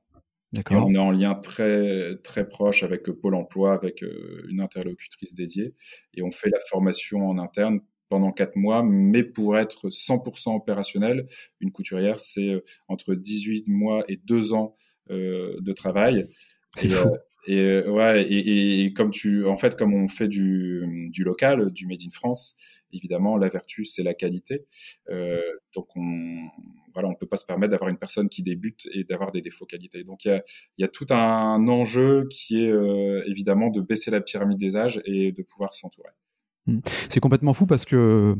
et 0.57 0.75
on 0.75 0.93
est 0.93 0.97
en 0.97 1.11
lien 1.11 1.35
très 1.35 2.17
très 2.23 2.47
proche 2.47 2.83
avec 2.83 3.03
Pôle 3.03 3.35
Emploi, 3.35 3.73
avec 3.73 4.03
euh, 4.03 4.45
une 4.49 4.61
interlocutrice 4.61 5.33
dédiée, 5.33 5.75
et 6.15 6.23
on 6.23 6.31
fait 6.31 6.49
la 6.49 6.59
formation 6.69 7.29
en 7.29 7.37
interne 7.37 7.81
pendant 8.09 8.31
quatre 8.31 8.55
mois. 8.55 8.81
Mais 8.83 9.23
pour 9.23 9.57
être 9.57 9.89
100% 9.89 10.55
opérationnel, 10.55 11.27
une 11.59 11.71
couturière, 11.71 12.19
c'est 12.19 12.49
euh, 12.49 12.63
entre 12.87 13.13
18 13.13 13.67
mois 13.67 14.03
et 14.07 14.17
deux 14.17 14.53
ans 14.53 14.75
euh, 15.11 15.57
de 15.59 15.73
travail. 15.73 16.27
C'est 16.75 16.89
fou. 16.89 17.09
Et 17.47 17.81
ouais, 17.87 18.23
et, 18.23 18.83
et, 18.83 18.93
comme 18.93 19.11
tu, 19.11 19.45
en 19.45 19.57
fait, 19.57 19.77
comme 19.77 19.93
on 19.93 20.07
fait 20.07 20.27
du, 20.27 21.09
du 21.11 21.23
local, 21.23 21.71
du 21.71 21.87
made 21.87 22.01
in 22.05 22.11
France, 22.11 22.55
évidemment, 22.91 23.37
la 23.37 23.47
vertu 23.47 23.85
c'est 23.85 24.03
la 24.03 24.13
qualité. 24.13 24.65
Euh, 25.09 25.41
donc 25.73 25.87
on, 25.95 26.49
voilà, 26.93 27.09
on 27.09 27.15
peut 27.15 27.27
pas 27.27 27.37
se 27.37 27.45
permettre 27.45 27.71
d'avoir 27.71 27.89
une 27.89 27.97
personne 27.97 28.29
qui 28.29 28.43
débute 28.43 28.87
et 28.93 29.03
d'avoir 29.03 29.31
des 29.31 29.41
défauts 29.41 29.65
qualité. 29.65 30.03
Donc 30.03 30.25
il 30.25 30.29
y 30.29 30.31
a, 30.31 30.43
y 30.77 30.83
a, 30.83 30.87
tout 30.87 31.07
un 31.09 31.67
enjeu 31.67 32.27
qui 32.29 32.63
est 32.65 32.71
euh, 32.71 33.23
évidemment 33.27 33.69
de 33.69 33.81
baisser 33.81 34.11
la 34.11 34.21
pyramide 34.21 34.57
des 34.57 34.75
âges 34.75 35.01
et 35.05 35.31
de 35.31 35.43
pouvoir 35.43 35.73
s'entourer. 35.73 36.11
C'est 37.09 37.19
complètement 37.19 37.53
fou 37.53 37.65
parce 37.65 37.85
que 37.85 38.35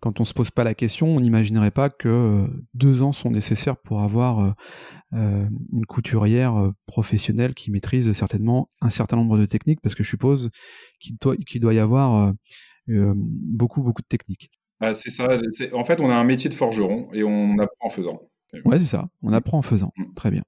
quand 0.00 0.20
on 0.20 0.24
se 0.24 0.34
pose 0.34 0.50
pas 0.50 0.64
la 0.64 0.74
question, 0.74 1.08
on 1.08 1.20
n'imaginerait 1.20 1.70
pas 1.70 1.90
que 1.90 2.46
deux 2.74 3.02
ans 3.02 3.12
sont 3.12 3.30
nécessaires 3.30 3.76
pour 3.76 4.02
avoir 4.02 4.54
euh, 5.14 5.46
une 5.72 5.86
couturière 5.86 6.72
professionnelle 6.86 7.54
qui 7.54 7.70
maîtrise 7.70 8.12
certainement 8.12 8.68
un 8.80 8.90
certain 8.90 9.16
nombre 9.16 9.38
de 9.38 9.44
techniques, 9.44 9.80
parce 9.80 9.94
que 9.94 10.02
je 10.02 10.08
suppose 10.08 10.50
qu'il 11.00 11.16
doit, 11.60 11.74
y 11.74 11.78
avoir 11.78 12.32
euh, 12.88 13.12
beaucoup, 13.16 13.82
beaucoup 13.82 14.02
de 14.02 14.08
techniques. 14.08 14.50
Ah, 14.80 14.92
c'est 14.92 15.10
ça. 15.10 15.28
En 15.72 15.84
fait, 15.84 16.00
on 16.00 16.10
a 16.10 16.14
un 16.14 16.24
métier 16.24 16.50
de 16.50 16.54
forgeron 16.54 17.08
et 17.12 17.22
on 17.22 17.58
apprend 17.58 17.86
en 17.86 17.90
faisant. 17.90 18.20
Ouais, 18.64 18.78
c'est 18.78 18.86
ça. 18.86 19.08
On 19.22 19.32
apprend 19.32 19.58
en 19.58 19.62
faisant. 19.62 19.92
Mmh. 19.96 20.14
Très 20.14 20.30
bien. 20.30 20.42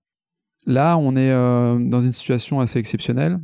Là, 0.67 0.99
on 0.99 1.13
est 1.13 1.31
euh, 1.31 1.79
dans 1.79 2.03
une 2.03 2.13
situation 2.13 2.61
assez 2.61 2.79
exceptionnelle 2.79 3.39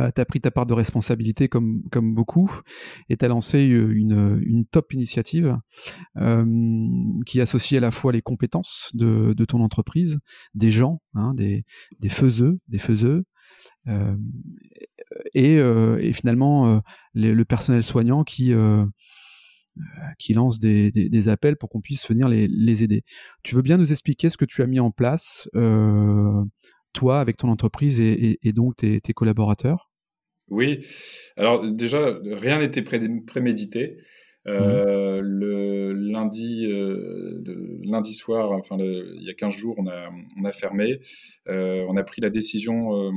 euh, 0.00 0.10
tu 0.14 0.20
as 0.20 0.24
pris 0.24 0.40
ta 0.40 0.50
part 0.50 0.66
de 0.66 0.74
responsabilité 0.74 1.48
comme, 1.48 1.82
comme 1.90 2.14
beaucoup 2.14 2.60
et 3.08 3.16
tu 3.16 3.24
as 3.24 3.28
lancé 3.28 3.60
une, 3.60 4.40
une 4.44 4.66
top 4.66 4.92
initiative 4.92 5.56
euh, 6.16 6.44
qui 7.26 7.40
associe 7.40 7.78
à 7.78 7.80
la 7.80 7.90
fois 7.90 8.12
les 8.12 8.22
compétences 8.22 8.90
de, 8.94 9.34
de 9.36 9.44
ton 9.44 9.60
entreprise, 9.60 10.18
des 10.54 10.70
gens, 10.70 11.00
hein, 11.14 11.34
des, 11.34 11.64
des 12.00 12.08
faiseux, 12.08 12.58
des 12.68 12.78
faiseux, 12.78 13.24
euh, 13.88 14.16
et, 15.34 15.56
euh, 15.56 15.98
et, 16.00 16.12
finalement 16.12 16.68
euh, 16.68 16.80
le 17.14 17.44
personnel 17.44 17.82
soignant 17.82 18.24
qui, 18.24 18.52
euh, 18.52 18.84
qui 20.18 20.34
lance 20.34 20.58
des, 20.58 20.90
des, 20.90 21.28
appels 21.28 21.56
pour 21.56 21.68
qu'on 21.68 21.80
puisse 21.80 22.06
venir 22.08 22.28
les, 22.28 22.46
les, 22.48 22.82
aider. 22.82 23.04
Tu 23.42 23.54
veux 23.54 23.62
bien 23.62 23.78
nous 23.78 23.92
expliquer 23.92 24.28
ce 24.30 24.36
que 24.36 24.44
tu 24.44 24.62
as 24.62 24.66
mis 24.66 24.80
en 24.80 24.90
place 24.90 25.48
toi, 26.92 27.20
avec 27.20 27.36
ton 27.36 27.48
entreprise 27.48 28.00
et, 28.00 28.12
et, 28.12 28.38
et 28.42 28.52
donc 28.52 28.76
tes, 28.76 29.00
tes, 29.00 29.12
collaborateurs? 29.12 29.89
Oui. 30.50 30.86
Alors 31.36 31.70
déjà, 31.70 32.18
rien 32.24 32.58
n'était 32.58 32.82
pré 32.82 33.00
prémédité. 33.26 33.96
Euh, 34.46 35.20
le 35.22 35.92
lundi, 35.92 36.64
euh, 36.64 37.42
lundi 37.84 38.14
soir, 38.14 38.52
enfin 38.52 38.76
il 38.78 39.22
y 39.22 39.30
a 39.30 39.34
15 39.34 39.54
jours, 39.54 39.76
on 39.78 39.86
a, 39.86 40.10
on 40.38 40.44
a 40.44 40.52
fermé. 40.52 41.00
Euh, 41.48 41.84
on 41.88 41.96
a 41.96 42.02
pris 42.02 42.20
la 42.20 42.30
décision 42.30 43.12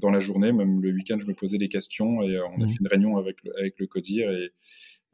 dans 0.00 0.10
la 0.10 0.20
journée, 0.20 0.52
même 0.52 0.80
le 0.82 0.92
week-end, 0.92 1.18
je 1.20 1.26
me 1.26 1.34
posais 1.34 1.58
des 1.58 1.68
questions 1.68 2.22
et 2.22 2.38
on 2.40 2.60
a 2.60 2.64
mmh. 2.64 2.68
fait 2.68 2.80
une 2.80 2.88
réunion 2.88 3.16
avec 3.16 3.42
le, 3.44 3.56
avec 3.58 3.74
le 3.78 3.86
CODIR 3.86 4.30
et, 4.30 4.52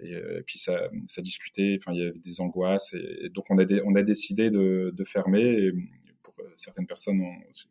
et, 0.03 0.43
puis 0.47 0.59
ça, 0.59 0.89
ça 1.07 1.21
discutait. 1.21 1.77
Enfin, 1.79 1.93
il 1.95 2.01
y 2.01 2.07
avait 2.07 2.19
des 2.19 2.41
angoisses 2.41 2.95
et, 2.95 3.29
donc 3.29 3.45
on 3.51 3.59
a, 3.59 3.65
on 3.85 3.95
a 3.95 4.03
décidé 4.03 4.49
de, 4.49 4.93
de 4.97 5.05
fermer. 5.05 5.43
Et, 5.43 5.73
pour 6.23 6.35
euh, 6.41 6.51
certaines 6.57 6.87
personnes 6.87 7.23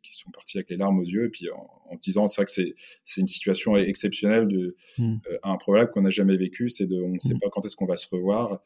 qui 0.04 0.16
sont 0.16 0.32
parties 0.32 0.58
avec 0.58 0.70
les 0.70 0.78
larmes 0.78 1.00
aux 1.00 1.06
yeux, 1.06 1.26
et 1.26 1.30
puis 1.30 1.50
en, 1.52 1.96
se 1.96 2.02
disant, 2.02 2.28
c'est 2.28 2.42
vrai 2.42 2.46
que 2.46 2.74
c'est 3.04 3.22
une 3.22 3.28
situation 3.28 3.76
exceptionnelle, 3.78 4.48
de, 4.48 4.76
mmh. 4.98 5.18
euh, 5.30 5.38
improbable 5.44 5.92
qu'on 5.92 6.02
n'a 6.02 6.10
jamais 6.10 6.38
vécu, 6.38 6.70
c'est 6.70 6.86
de, 6.86 7.02
on 7.02 7.10
ne 7.10 7.20
sait 7.20 7.34
mmh. 7.34 7.40
pas 7.40 7.50
quand 7.50 7.66
est-ce 7.66 7.76
qu'on 7.76 7.86
va 7.86 7.96
se 7.96 8.08
revoir. 8.12 8.62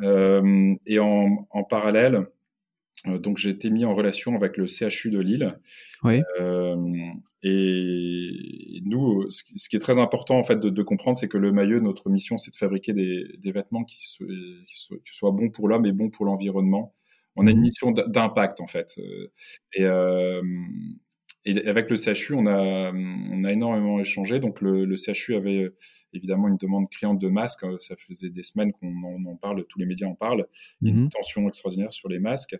Euh, 0.00 0.74
et 0.86 0.98
en, 0.98 1.46
en 1.50 1.64
parallèle, 1.64 2.26
donc 3.04 3.38
j'ai 3.38 3.50
été 3.50 3.70
mis 3.70 3.84
en 3.84 3.94
relation 3.94 4.34
avec 4.34 4.56
le 4.56 4.66
CHU 4.66 5.10
de 5.10 5.20
Lille. 5.20 5.60
Oui. 6.02 6.22
et 7.42 8.80
nous, 8.84 9.30
ce 9.30 9.68
qui 9.68 9.76
est 9.76 9.80
très 9.80 9.98
important 9.98 10.38
en 10.38 10.42
fait 10.42 10.58
de, 10.58 10.70
de 10.70 10.82
comprendre, 10.82 11.16
c'est 11.16 11.28
que 11.28 11.38
le 11.38 11.52
maillot, 11.52 11.78
notre 11.78 12.10
mission, 12.10 12.36
c'est 12.36 12.50
de 12.50 12.56
fabriquer 12.56 12.94
des, 12.94 13.36
des 13.38 13.52
vêtements 13.52 13.84
qui, 13.84 13.98
qui, 13.98 14.24
qui, 14.66 15.14
soient, 15.14 15.30
bons 15.30 15.50
pour 15.50 15.68
l'homme 15.68 15.86
et 15.86 15.92
bons 15.92 16.10
pour 16.10 16.24
l'environnement 16.24 16.96
on 17.36 17.46
a 17.46 17.50
une 17.50 17.58
mmh. 17.58 17.60
mission 17.60 17.90
d'impact 17.92 18.60
en 18.60 18.66
fait. 18.66 18.94
Euh, 18.98 19.30
et, 19.74 19.84
euh, 19.84 20.42
et, 21.44 21.66
avec 21.66 21.90
le 21.90 21.96
CHU, 21.96 22.34
on 22.34 22.46
a, 22.46 22.92
on 22.92 23.44
a 23.44 23.52
énormément 23.52 24.00
échangé. 24.00 24.40
Donc 24.40 24.60
le, 24.60 24.84
le 24.84 24.96
CHU 24.96 25.34
avait 25.34 25.64
euh, 25.64 25.76
évidemment 26.12 26.48
une 26.48 26.56
demande 26.56 26.88
criante 26.88 27.20
de 27.20 27.28
masques. 27.28 27.64
Ça 27.78 27.94
faisait 27.96 28.30
des 28.30 28.42
semaines 28.42 28.72
qu'on 28.72 29.24
en, 29.26 29.36
parle, 29.36 29.64
tous 29.68 29.78
les 29.78 29.86
médias 29.86 30.08
en 30.08 30.14
parlent. 30.14 30.46
Il 30.80 30.88
y 30.88 30.90
a 30.90 30.94
une 30.94 31.04
mmh. 31.04 31.10
tension 31.10 31.46
extraordinaire 31.48 31.92
sur 31.92 32.08
les 32.08 32.18
masques. 32.18 32.56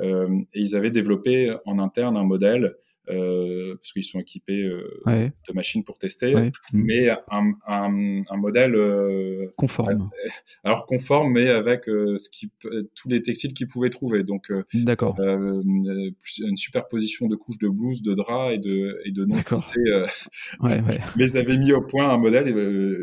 Euh, 0.00 0.28
et 0.54 0.60
ils 0.60 0.76
avaient 0.76 0.90
développé 0.90 1.54
en 1.66 1.78
interne 1.78 2.16
un 2.16 2.24
modèle 2.24 2.74
euh, 3.10 3.74
parce 3.76 3.92
qu'ils 3.92 4.04
sont 4.04 4.20
équipés 4.20 4.62
euh, 4.62 5.30
de 5.48 5.52
machines 5.54 5.84
pour 5.84 5.98
tester, 5.98 6.34
mm. 6.34 6.50
mais 6.72 7.08
un, 7.08 7.52
un, 7.66 8.22
un 8.28 8.36
modèle 8.36 8.74
euh, 8.74 9.50
conforme. 9.56 10.10
alors 10.64 10.84
conforme, 10.86 11.32
mais 11.32 11.48
avec 11.48 11.84
ce 11.86 12.28
qui, 12.28 12.50
tous 12.60 13.08
les 13.08 13.22
textiles 13.22 13.54
qu'ils 13.54 13.66
pouvaient 13.66 13.90
trouver. 13.90 14.24
Donc, 14.24 14.52
d'accord. 14.74 15.16
une 15.18 16.56
superposition 16.56 17.26
de 17.28 17.36
couches 17.36 17.58
de 17.58 17.68
blouse, 17.68 18.02
de 18.02 18.14
draps 18.14 18.54
et 18.54 18.58
de 18.58 19.00
et 19.04 19.10
de 19.10 19.24
non 19.24 19.36
ouais, 20.60 20.82
mais 21.16 21.24
ils 21.24 21.36
avaient 21.36 21.56
mis 21.56 21.72
au 21.72 21.82
point 21.82 22.10
un 22.10 22.18
modèle 22.18 22.48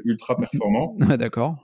ultra 0.05 0.38
performant. 0.38 0.95
d'accord. 1.17 1.57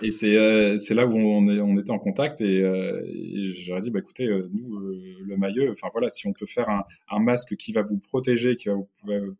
Et 0.00 0.10
c'est 0.10 0.78
c'est 0.78 0.94
là 0.94 1.06
où 1.06 1.16
on, 1.16 1.48
est, 1.48 1.60
on 1.60 1.78
était 1.78 1.90
en 1.90 1.98
contact 1.98 2.40
et, 2.40 2.60
et 2.60 3.48
j'aurais 3.48 3.80
dit 3.80 3.90
bah 3.90 4.00
écoutez 4.00 4.26
nous 4.26 4.78
le 5.24 5.36
maillot, 5.36 5.70
enfin 5.72 5.88
voilà 5.92 6.08
si 6.08 6.26
on 6.26 6.32
peut 6.32 6.46
faire 6.46 6.68
un, 6.68 6.84
un 7.10 7.20
masque 7.20 7.54
qui 7.56 7.72
va 7.72 7.81
vous 7.82 7.98
protéger, 7.98 8.56
qui 8.56 8.68
va 8.68 8.74
vous 8.74 8.88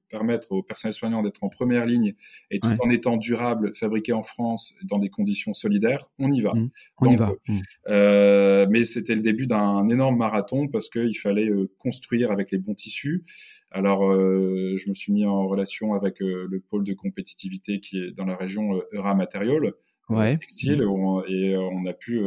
permettre 0.09 0.53
aux 0.53 0.63
personnels 0.63 0.95
soignants 0.95 1.23
d'être 1.23 1.43
en 1.43 1.49
première 1.49 1.87
ligne 1.87 2.15
et 2.51 2.59
tout 2.59 2.75
en 2.81 2.91
étant 2.91 3.17
durable, 3.17 3.73
fabriqué 3.75 4.13
en 4.13 4.23
France 4.23 4.75
dans 4.85 4.99
des 4.99 5.09
conditions 5.09 5.55
solidaires, 5.55 6.07
on 6.19 6.31
y 6.31 6.41
va. 6.41 6.53
Mmh. 6.55 6.71
on 7.01 7.11
y 7.11 7.17
va. 7.17 7.33
Mmh. 7.49 7.59
Euh, 7.89 8.67
mais 8.71 8.83
c'était 8.83 9.15
le 9.15 9.21
début 9.21 9.47
d'un 9.47 9.89
énorme 9.89 10.17
marathon 10.17 10.69
parce 10.69 10.89
qu'il 10.89 11.19
fallait 11.19 11.49
euh, 11.49 11.71
construire 11.79 12.31
avec 12.31 12.51
les 12.51 12.59
bons 12.59 12.75
tissus. 12.75 13.25
Alors, 13.71 14.11
euh, 14.11 14.77
je 14.77 14.89
me 14.89 14.95
suis 14.95 15.13
mis 15.13 15.25
en 15.25 15.47
relation 15.47 15.95
avec 15.95 16.21
le 16.21 16.61
pôle 16.61 16.85
de 16.85 16.93
compétitivité 16.93 17.81
qui 17.81 17.99
est 17.99 18.11
dans 18.13 18.27
la 18.27 18.37
région 18.37 18.81
Eura 18.93 19.15
Material 19.15 19.73
ouais. 20.09 20.39
textile 20.39 20.83
et 21.29 21.57
on 21.57 21.87
a 21.87 21.93
pu 21.93 22.21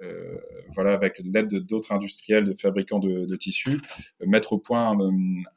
euh, 0.00 0.38
voilà, 0.74 0.92
avec 0.92 1.20
l'aide 1.24 1.52
d'autres 1.66 1.92
industriels, 1.92 2.44
de 2.44 2.54
fabricants 2.54 3.00
de, 3.00 3.34
tissus, 3.36 3.80
euh, 4.22 4.26
mettre 4.26 4.52
au 4.52 4.58
point 4.58 4.96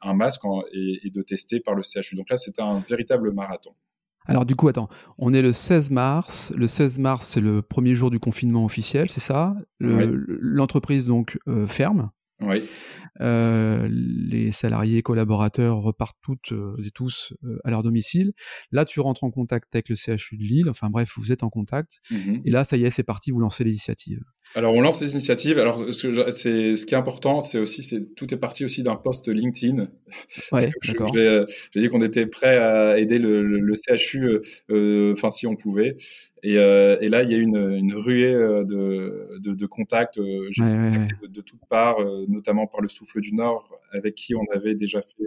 un, 0.00 0.14
masque 0.14 0.42
et, 0.72 1.10
de 1.10 1.22
tester 1.22 1.60
par 1.60 1.74
le 1.74 1.82
CHU. 1.82 2.16
Donc 2.16 2.28
là, 2.28 2.36
c'était 2.36 2.62
un 2.62 2.80
véritable 2.80 3.32
marathon. 3.32 3.72
Alors 4.26 4.44
du 4.44 4.54
coup, 4.54 4.68
attends, 4.68 4.88
on 5.18 5.32
est 5.32 5.42
le 5.42 5.52
16 5.52 5.90
mars. 5.90 6.52
Le 6.56 6.66
16 6.66 6.98
mars, 6.98 7.26
c'est 7.26 7.40
le 7.40 7.60
premier 7.60 7.94
jour 7.94 8.10
du 8.10 8.20
confinement 8.20 8.64
officiel, 8.64 9.10
c'est 9.10 9.20
ça? 9.20 9.54
L'entreprise 9.80 11.06
donc 11.06 11.38
euh, 11.48 11.66
ferme? 11.66 12.10
Oui. 12.42 12.62
Euh, 13.20 13.88
les 13.90 14.52
salariés 14.52 15.02
collaborateurs 15.02 15.78
repartent 15.78 16.18
toutes 16.22 16.52
euh, 16.52 16.76
et 16.84 16.90
tous 16.90 17.34
euh, 17.44 17.58
à 17.64 17.70
leur 17.70 17.82
domicile. 17.82 18.32
Là, 18.70 18.84
tu 18.84 19.00
rentres 19.00 19.24
en 19.24 19.30
contact 19.30 19.74
avec 19.74 19.88
le 19.88 19.96
CHU 19.96 20.36
de 20.38 20.44
Lille. 20.44 20.70
Enfin 20.70 20.88
bref, 20.90 21.12
vous 21.16 21.30
êtes 21.30 21.42
en 21.42 21.50
contact. 21.50 22.00
Mmh 22.10 22.40
et 22.44 22.50
là, 22.50 22.64
ça 22.64 22.76
y 22.76 22.84
est, 22.84 22.90
c'est 22.90 23.02
parti. 23.02 23.30
Vous 23.30 23.40
lancez 23.40 23.64
l'initiative. 23.64 24.22
Alors, 24.54 24.74
on 24.74 24.82
lance 24.82 25.00
les 25.00 25.12
initiatives. 25.12 25.58
Alors, 25.58 25.78
ce, 25.92 26.30
c'est, 26.30 26.76
ce 26.76 26.84
qui 26.84 26.94
est 26.94 26.98
important, 26.98 27.40
c'est 27.40 27.58
aussi, 27.58 27.82
c'est, 27.82 28.14
tout 28.14 28.32
est 28.34 28.36
parti 28.36 28.64
aussi 28.64 28.82
d'un 28.82 28.96
post 28.96 29.28
LinkedIn. 29.28 29.88
Ouais. 30.52 30.70
J'ai, 30.82 31.46
dit 31.80 31.88
qu'on 31.88 32.02
était 32.02 32.26
prêt 32.26 32.58
à 32.58 32.98
aider 32.98 33.18
le, 33.18 33.42
le, 33.42 33.74
CHU, 33.74 34.40
enfin, 35.12 35.30
si 35.30 35.46
on 35.46 35.56
pouvait. 35.56 35.96
Et, 36.42 36.58
euh, 36.58 36.98
et, 37.00 37.08
là, 37.08 37.22
il 37.22 37.30
y 37.30 37.34
a 37.34 37.38
une, 37.38 37.56
une 37.56 37.94
ruée 37.94 38.34
de, 38.34 39.38
de, 39.38 39.54
de 39.54 39.66
contacts. 39.66 40.20
J'ai 40.50 40.64
été 40.64 40.74
contacté 40.74 41.14
de, 41.22 41.32
de, 41.32 41.40
toutes 41.40 41.64
parts, 41.70 41.98
notamment 42.28 42.66
par 42.66 42.82
le 42.82 42.88
Souffle 42.88 43.20
du 43.20 43.34
Nord, 43.34 43.70
avec 43.92 44.14
qui 44.14 44.34
on 44.34 44.44
avait 44.52 44.74
déjà 44.74 45.00
fait 45.00 45.24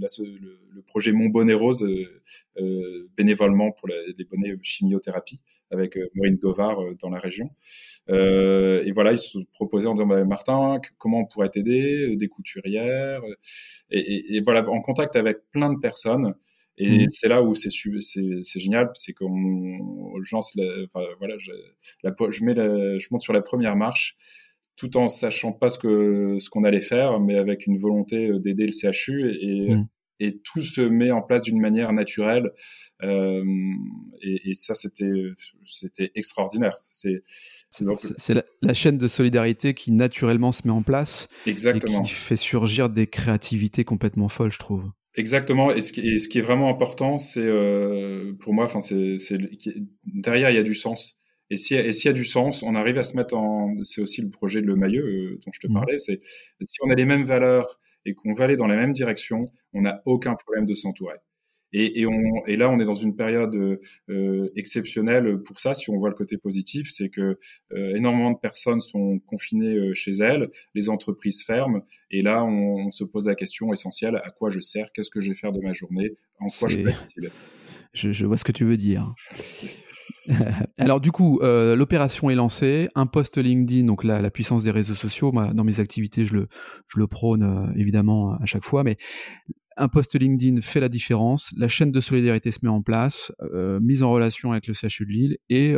euh, 0.00 0.38
le, 0.40 0.58
le, 0.70 0.82
projet 0.82 1.12
Mon 1.12 1.26
Bonnet 1.26 1.54
Rose 1.54 1.82
euh, 1.82 2.22
euh, 2.58 3.08
bénévolement 3.16 3.72
pour 3.72 3.88
les 3.88 4.24
bonnets 4.24 4.54
chimiothérapie 4.62 5.42
avec 5.70 5.98
Maureen 6.14 6.36
Govard 6.36 6.78
dans 7.00 7.10
la 7.10 7.18
région. 7.18 7.50
et 8.08 8.92
voilà, 8.92 9.12
ils 9.12 9.18
se 9.18 9.38
proposaient 9.52 9.86
en 9.86 9.94
disant 9.94 10.06
bah, 10.06 10.24
Martin, 10.24 10.80
comment 10.98 11.20
on 11.20 11.26
pourrait 11.26 11.50
t'aider 11.50 12.16
Des 12.16 12.28
couturières. 12.28 13.22
Et, 13.90 14.36
et, 14.36 14.40
voilà, 14.42 14.68
en 14.68 14.80
contact 14.80 15.16
avec 15.16 15.38
plein 15.50 15.72
de 15.72 15.78
personnes. 15.78 16.34
Et 16.78 17.04
mmh. 17.04 17.08
c'est 17.10 17.28
là 17.28 17.42
où 17.42 17.54
c'est 17.54 17.70
c'est 17.70 18.60
génial, 18.60 18.90
c'est 18.94 19.12
qu'on 19.12 20.18
lance 20.32 20.56
enfin, 20.86 21.04
voilà, 21.18 21.36
je, 21.38 21.52
la, 22.02 22.14
je 22.30 22.44
mets 22.44 22.54
la, 22.54 22.98
je 22.98 23.08
monte 23.10 23.20
sur 23.20 23.34
la 23.34 23.42
première 23.42 23.76
marche 23.76 24.16
tout 24.76 24.96
en 24.96 25.08
sachant 25.08 25.52
pas 25.52 25.68
ce 25.68 25.78
que 25.78 26.36
ce 26.38 26.50
qu'on 26.50 26.64
allait 26.64 26.80
faire, 26.80 27.20
mais 27.20 27.36
avec 27.36 27.66
une 27.66 27.78
volonté 27.78 28.28
euh, 28.28 28.38
d'aider 28.38 28.66
le 28.66 28.72
CHU 28.72 29.36
et, 29.40 29.74
mm. 29.74 29.88
et 30.20 30.38
tout 30.40 30.60
se 30.60 30.80
met 30.80 31.10
en 31.10 31.22
place 31.22 31.42
d'une 31.42 31.60
manière 31.60 31.92
naturelle. 31.92 32.50
Euh, 33.02 33.44
et, 34.22 34.50
et, 34.50 34.54
ça, 34.54 34.74
c'était 34.74 35.10
c'était 35.64 36.12
extraordinaire. 36.14 36.76
C'est 36.82 37.22
c'est 37.70 38.34
la, 38.34 38.44
la, 38.60 38.74
chaîne 38.74 38.98
de 38.98 39.08
solidarité 39.08 39.72
qui 39.72 39.92
naturellement 39.92 40.52
se 40.52 40.66
met 40.66 40.72
en 40.72 40.82
place. 40.82 41.26
Exactement. 41.46 42.02
Et 42.02 42.04
qui 42.04 42.12
fait 42.12 42.36
surgir 42.36 42.90
des 42.90 43.06
créativités 43.06 43.84
complètement 43.84 44.28
folles, 44.28 44.52
je 44.52 44.58
trouve. 44.58 44.90
Exactement. 45.14 45.72
Et 45.72 45.80
ce 45.80 45.92
qui, 45.92 46.00
et 46.00 46.18
ce 46.18 46.28
qui 46.28 46.38
est 46.38 46.42
vraiment 46.42 46.68
important, 46.68 47.18
c'est 47.18 47.40
euh, 47.40 48.32
pour 48.40 48.54
moi, 48.54 48.64
enfin, 48.64 48.80
c'est 48.80 49.16
derrière 50.04 50.50
il 50.50 50.56
y 50.56 50.58
a 50.58 50.62
du 50.62 50.74
sens. 50.74 51.18
Et 51.52 51.56
s'il 51.56 51.76
y, 51.76 52.08
a 52.08 52.12
du 52.14 52.24
sens, 52.24 52.62
on 52.62 52.74
arrive 52.74 52.96
à 52.96 53.04
se 53.04 53.14
mettre 53.14 53.36
en. 53.36 53.76
C'est 53.82 54.00
aussi 54.00 54.22
le 54.22 54.30
projet 54.30 54.62
de 54.62 54.66
Le 54.66 54.74
Maillot 54.74 55.04
euh, 55.04 55.38
dont 55.44 55.52
je 55.52 55.60
te 55.60 55.66
mmh. 55.66 55.74
parlais. 55.74 55.98
C'est 55.98 56.18
si 56.62 56.78
on 56.82 56.90
a 56.90 56.94
les 56.94 57.04
mêmes 57.04 57.24
valeurs 57.24 57.78
et 58.06 58.14
qu'on 58.14 58.32
va 58.32 58.44
aller 58.44 58.56
dans 58.56 58.66
la 58.66 58.76
même 58.76 58.92
direction, 58.92 59.44
on 59.74 59.82
n'a 59.82 60.00
aucun 60.06 60.34
problème 60.34 60.64
de 60.64 60.74
s'entourer. 60.74 61.16
Et, 61.74 62.00
et, 62.00 62.06
on, 62.06 62.46
et 62.46 62.56
là, 62.56 62.70
on 62.70 62.78
est 62.80 62.86
dans 62.86 62.94
une 62.94 63.16
période 63.16 63.54
euh, 64.08 64.50
exceptionnelle 64.56 65.42
pour 65.42 65.58
ça. 65.58 65.74
Si 65.74 65.90
on 65.90 65.98
voit 65.98 66.08
le 66.08 66.14
côté 66.14 66.38
positif, 66.38 66.88
c'est 66.90 67.10
que 67.10 67.38
euh, 67.72 67.96
énormément 67.96 68.30
de 68.30 68.38
personnes 68.38 68.80
sont 68.80 69.18
confinées 69.20 69.76
euh, 69.76 69.92
chez 69.92 70.12
elles, 70.12 70.50
les 70.74 70.88
entreprises 70.88 71.42
ferment, 71.42 71.82
et 72.10 72.22
là, 72.22 72.44
on, 72.44 72.86
on, 72.86 72.90
se 72.90 73.04
pose 73.04 73.26
la 73.26 73.34
question 73.34 73.74
essentielle 73.74 74.16
à 74.16 74.30
quoi 74.30 74.48
je 74.48 74.60
sers, 74.60 74.90
qu'est-ce 74.92 75.10
que 75.10 75.20
je 75.20 75.30
vais 75.30 75.36
faire 75.36 75.52
de 75.52 75.60
ma 75.60 75.72
journée, 75.72 76.14
en 76.40 76.48
quoi 76.48 76.68
je 76.68 76.78
peux 76.78 76.88
être 76.88 77.04
utile? 77.04 77.30
Je, 77.92 78.12
je, 78.12 78.26
vois 78.26 78.36
ce 78.36 78.44
que 78.44 78.52
tu 78.52 78.64
veux 78.64 78.76
dire. 78.76 79.14
Alors 80.78 81.00
du 81.00 81.12
coup, 81.12 81.40
euh, 81.42 81.76
l'opération 81.76 82.30
est 82.30 82.34
lancée, 82.34 82.88
un 82.94 83.06
post 83.06 83.38
LinkedIn, 83.38 83.86
donc 83.86 84.04
la, 84.04 84.20
la 84.20 84.30
puissance 84.30 84.62
des 84.62 84.70
réseaux 84.70 84.94
sociaux, 84.94 85.32
moi, 85.32 85.52
dans 85.52 85.64
mes 85.64 85.80
activités, 85.80 86.24
je 86.24 86.34
le, 86.34 86.48
je 86.88 86.98
le 86.98 87.06
prône 87.06 87.42
euh, 87.42 87.72
évidemment 87.76 88.34
à 88.34 88.46
chaque 88.46 88.64
fois, 88.64 88.84
mais 88.84 88.96
un 89.76 89.88
post 89.88 90.18
LinkedIn 90.18 90.60
fait 90.62 90.80
la 90.80 90.88
différence, 90.88 91.52
la 91.56 91.68
chaîne 91.68 91.92
de 91.92 92.00
solidarité 92.00 92.50
se 92.50 92.60
met 92.62 92.70
en 92.70 92.82
place, 92.82 93.32
euh, 93.54 93.80
mise 93.80 94.02
en 94.02 94.10
relation 94.10 94.52
avec 94.52 94.66
le 94.66 94.74
CHU 94.74 95.06
de 95.06 95.10
Lille 95.10 95.38
et 95.48 95.74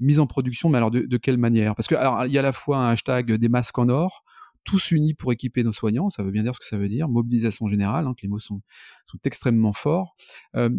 mise 0.00 0.18
en 0.18 0.26
production, 0.26 0.68
mais 0.68 0.78
alors 0.78 0.90
de, 0.90 1.00
de 1.00 1.16
quelle 1.16 1.38
manière? 1.38 1.74
Parce 1.74 1.86
que 1.86 1.94
alors 1.94 2.24
il 2.26 2.32
y 2.32 2.38
a 2.38 2.40
à 2.40 2.44
la 2.44 2.52
fois 2.52 2.78
un 2.78 2.90
hashtag 2.90 3.32
des 3.32 3.48
masques 3.48 3.78
en 3.78 3.88
or, 3.88 4.24
tous 4.64 4.90
unis 4.90 5.14
pour 5.14 5.32
équiper 5.32 5.62
nos 5.64 5.72
soignants, 5.72 6.10
ça 6.10 6.22
veut 6.22 6.30
bien 6.30 6.42
dire 6.42 6.54
ce 6.54 6.60
que 6.60 6.66
ça 6.66 6.76
veut 6.76 6.88
dire, 6.88 7.08
mobilisation 7.08 7.66
générale, 7.68 8.06
hein, 8.06 8.14
que 8.16 8.22
les 8.22 8.28
mots 8.28 8.38
sont, 8.38 8.60
extrêmement 9.24 9.74
forts. 9.74 10.16
Euh, 10.56 10.70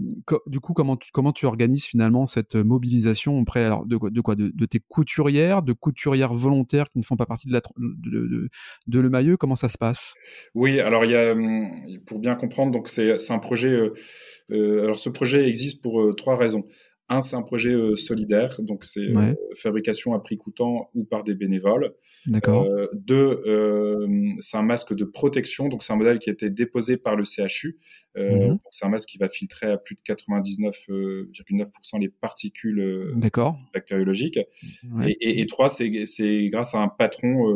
du 0.48 0.60
coup, 0.60 0.74
comment 0.74 0.98
tu, 1.32 1.46
organises 1.46 1.86
finalement 1.86 2.26
cette 2.26 2.56
mobilisation 2.56 3.38
auprès 3.40 3.70
de, 3.86 4.10
de 4.10 4.22
quoi 4.22 4.36
de, 4.36 4.66
tes 4.66 4.80
couturières, 4.80 5.62
de 5.62 5.74
couturières 5.74 6.34
volontaires 6.34 6.90
qui 6.90 6.98
ne 6.98 7.04
font 7.04 7.16
pas 7.16 7.28
partie 7.28 7.48
de, 7.48 8.50
Le 8.88 9.10
Maillot 9.10 9.38
Comment 9.38 9.56
ça 9.56 9.70
se 9.70 9.78
passe? 9.78 10.14
Oui, 10.56 10.80
alors 10.80 11.06
il 11.06 11.12
y 11.12 11.16
a, 11.16 11.36
pour 12.08 12.20
bien 12.20 12.36
comprendre, 12.36 12.72
donc 12.72 12.90
c'est 12.90 13.32
un 13.32 13.40
projet... 13.40 13.70
Euh, 13.70 13.94
euh, 14.52 14.84
alors 14.84 15.00
ce 15.00 15.10
projet 15.10 15.48
existe 15.48 15.82
pour 15.82 16.02
euh, 16.02 16.14
trois 16.14 16.38
raisons. 16.38 16.66
Un, 17.10 17.22
c'est 17.22 17.36
un 17.36 17.42
projet 17.42 17.72
euh, 17.72 17.98
solidaire, 17.98 18.62
donc 18.62 18.86
c'est 18.86 19.02
euh, 19.02 19.34
fabrication 19.56 20.14
à 20.14 20.20
prix 20.20 20.38
coûtant 20.38 20.90
ou 20.96 21.04
par 21.04 21.26
des 21.26 21.36
bénévoles. 21.36 21.94
D'accord. 22.28 22.64
Euh, 22.64 22.88
deux, 22.94 23.42
c'est 24.40 24.56
un 24.56 24.64
masque 24.64 24.96
de 24.96 25.04
protection, 25.04 25.68
donc 25.68 25.84
c'est 25.84 25.92
un 25.92 25.98
modèle 25.98 26.18
qui 26.18 26.30
a 26.30 26.34
été 26.34 26.50
déposé 26.50 26.96
par 26.96 27.18
le 27.18 27.26
CHU. 27.26 27.78
Mhm. 28.16 28.58
C'est 28.70 28.86
un 28.86 28.90
masque 28.90 29.10
qui 29.10 29.18
va 29.18 29.28
filtrer 29.28 29.70
à 29.70 29.78
plus 29.78 29.96
de 29.96 30.02
99,9% 30.02 32.00
les 32.00 32.08
particules 32.08 33.14
bactériologiques. 33.74 34.40
Et, 35.04 35.42
et, 35.42 35.46
trois, 35.46 35.68
c'est 35.68 36.50
grâce 36.50 36.74
à 36.74 36.80
un 36.80 36.88
patron 36.88 37.54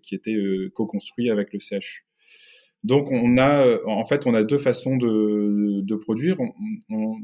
qui 0.00 0.14
était 0.14 0.36
co-construit 0.72 1.30
avec 1.30 1.52
le 1.52 1.58
CHU. 1.58 2.06
Donc 2.84 3.10
on 3.10 3.36
a, 3.38 3.84
en 3.86 4.04
fait, 4.04 4.26
on 4.26 4.32
a 4.34 4.44
deux 4.44 4.56
façons 4.56 4.96
de, 4.96 5.82
de 5.82 5.94
produire. 5.96 6.38
on, 6.40 6.52
on 6.88 7.16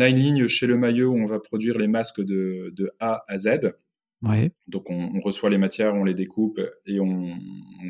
a 0.00 0.08
une 0.08 0.16
ligne 0.16 0.46
chez 0.46 0.66
le 0.66 0.76
maillot 0.76 1.10
où 1.10 1.18
on 1.18 1.26
va 1.26 1.38
produire 1.38 1.78
les 1.78 1.88
masques 1.88 2.20
de, 2.22 2.92
A 2.98 3.24
à 3.28 3.38
Z. 3.38 3.72
Donc 4.68 4.90
on, 4.90 5.18
reçoit 5.20 5.48
les 5.48 5.56
matières, 5.56 5.94
on 5.94 6.04
les 6.04 6.12
découpe 6.12 6.60
et 6.86 7.00
on, 7.00 7.36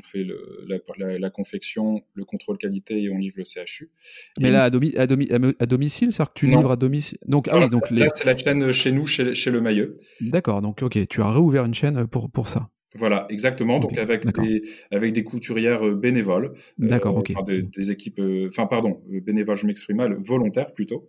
fait 0.03 0.25
la, 0.69 1.31
confection, 1.31 2.03
le 2.15 2.25
contrôle 2.25 2.57
qualité 2.57 3.03
et 3.03 3.11
on 3.11 3.19
livre 3.19 3.39
le 3.39 3.45
CHU. 3.45 3.91
Mais 4.39 4.51
là, 4.51 4.65
à, 4.65 4.71
domicile, 4.71 6.13
c'est-à-dire 6.13 6.33
que 6.33 6.39
tu 6.39 6.47
livres 6.47 6.71
à 6.71 6.77
domicile 6.77 7.19
donc, 7.27 7.49
ah 7.51 7.69
donc 7.69 7.91
Là, 7.91 8.07
c'est 8.15 8.27
la 8.27 8.37
chaîne 8.37 8.71
chez 8.73 8.93
nous, 8.93 9.07
chez, 9.07 9.51
le 9.51 9.61
maillot. 9.61 9.89
D'accord, 10.21 10.63
donc 10.63 10.83
ok, 10.83 11.09
tu 11.09 11.21
as 11.21 11.31
réouvert 11.31 11.65
une 11.65 11.75
chaîne 11.75 12.07
pour, 12.07 12.31
pour 12.31 12.47
ça. 12.47 12.71
Voilà, 12.95 13.27
exactement. 13.31 13.79
donc 13.79 13.97
avec 13.99 14.27
des 14.41 14.63
avec 14.91 15.13
des 15.13 15.23
couturières 15.23 15.87
euh, 15.87 15.95
bénévoles, 15.95 16.53
d'accord, 16.79 17.17
euh, 17.17 17.21
ok, 17.21 17.45
des, 17.45 17.93
équipes, 17.93 18.19
euh, 18.19 18.49
enfin 18.49 18.67
pardon, 18.67 19.01
bénévoles, 19.09 19.57
je 19.57 19.67
m'exprime 19.67 19.99
mal, 19.99 20.17
volontaires 20.21 20.73
plutôt, 20.75 21.09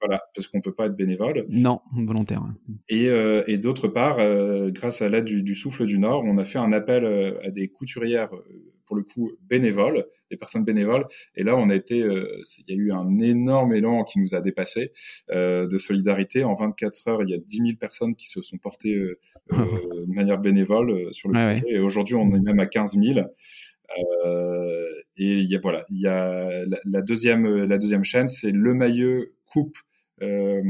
voilà, 0.00 0.22
parce 0.34 0.48
qu'on 0.48 0.60
peut 0.60 0.72
pas 0.72 0.86
être 0.86 0.96
bénévole. 0.96 1.44
Non, 1.48 1.80
volontaire. 1.92 2.42
Et, 2.88 3.08
euh, 3.08 3.42
et 3.46 3.58
d'autre 3.58 3.88
part, 3.88 4.18
euh, 4.18 4.70
grâce 4.70 5.02
à 5.02 5.08
l'aide 5.08 5.24
du, 5.24 5.54
souffle 5.54 5.86
du 5.86 5.98
Nord, 5.98 6.24
on 6.24 6.38
a 6.38 6.44
fait 6.44 6.58
un 6.58 6.72
appel 6.72 7.04
euh, 7.04 7.40
à 7.44 7.50
des 7.50 7.68
couturières, 7.68 8.30
pour 8.86 8.96
le 8.96 9.02
coup 9.02 9.32
bénévoles, 9.42 10.06
des 10.30 10.36
personnes 10.36 10.64
bénévoles. 10.64 11.06
Et 11.34 11.42
là, 11.42 11.56
on 11.56 11.68
a 11.68 11.74
été, 11.74 11.98
il 11.98 12.64
y 12.68 12.72
a 12.72 12.76
eu 12.76 12.92
un 12.92 13.18
énorme 13.18 13.74
élan 13.74 14.04
qui 14.04 14.18
nous 14.18 14.34
a 14.34 14.40
dépassé 14.40 14.92
de 15.30 15.78
solidarité. 15.78 16.44
En 16.44 16.54
24 16.54 17.08
heures, 17.08 17.22
il 17.22 17.28
y 17.28 17.34
a 17.34 17.38
10 17.38 17.56
000 17.56 17.68
personnes 17.78 18.14
qui 18.14 18.28
se 18.28 18.40
sont 18.40 18.56
portées 18.56 18.96
de 19.50 20.14
manière 20.14 20.38
bénévole 20.38 21.12
sur 21.12 21.28
le 21.28 21.34
projet. 21.34 21.62
Et 21.66 21.80
aujourd'hui, 21.80 22.14
on 22.14 22.34
est 22.34 22.40
même 22.40 22.60
à 22.60 22.66
15 22.66 22.98
000. 22.98 23.18
et 23.18 23.24
il 25.18 25.50
y 25.50 25.54
a 25.54 25.60
voilà, 25.60 25.84
il 25.90 26.00
y 26.00 26.06
a 26.06 26.64
la, 26.64 26.78
la 26.86 27.02
deuxième 27.02 27.64
la 27.64 27.76
deuxième 27.76 28.04
chaîne, 28.04 28.28
c'est 28.28 28.52
le 28.52 28.72
maillot 28.72 29.26
coupe 29.44 29.76
euh, 30.22 30.62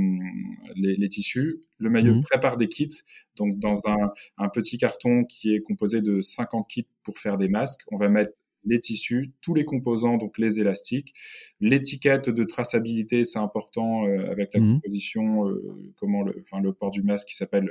les, 0.77 1.09
tissus. 1.09 1.61
Le 1.79 1.91
maillot 1.91 2.15
mhm. 2.17 2.23
prépare 2.23 2.57
des 2.57 2.69
kits, 2.69 2.89
donc 3.37 3.59
dans 3.59 3.89
un, 3.89 4.13
un, 4.37 4.49
petit 4.49 4.79
carton 4.79 5.25
qui 5.25 5.55
est 5.55 5.61
composé 5.61 6.03
de 6.03 6.21
50 6.21 6.69
kits 6.69 6.87
pour 7.03 7.19
faire 7.19 7.39
des 7.39 7.49
masques, 7.49 7.81
on 7.91 7.97
va 7.97 8.09
mettre 8.09 8.33
les 8.65 8.81
tissus, 8.81 9.33
tous 9.41 9.55
les 9.55 9.65
composants, 9.65 10.17
donc 10.17 10.37
les 10.37 10.61
élastiques, 10.61 11.15
l'étiquette 11.61 12.29
de 12.29 12.45
traçabilité, 12.45 13.25
c'est 13.25 13.39
important 13.39 14.07
euh, 14.07 14.31
avec 14.31 14.53
la 14.53 14.61
mhm. 14.61 14.75
composition, 14.75 15.49
euh, 15.49 15.93
comment 15.97 16.23
le, 16.23 16.43
enfin 16.43 16.61
le 16.61 16.73
port 16.73 16.91
du 16.91 17.03
masque 17.03 17.29
qui 17.29 17.37
s'appelle 17.37 17.71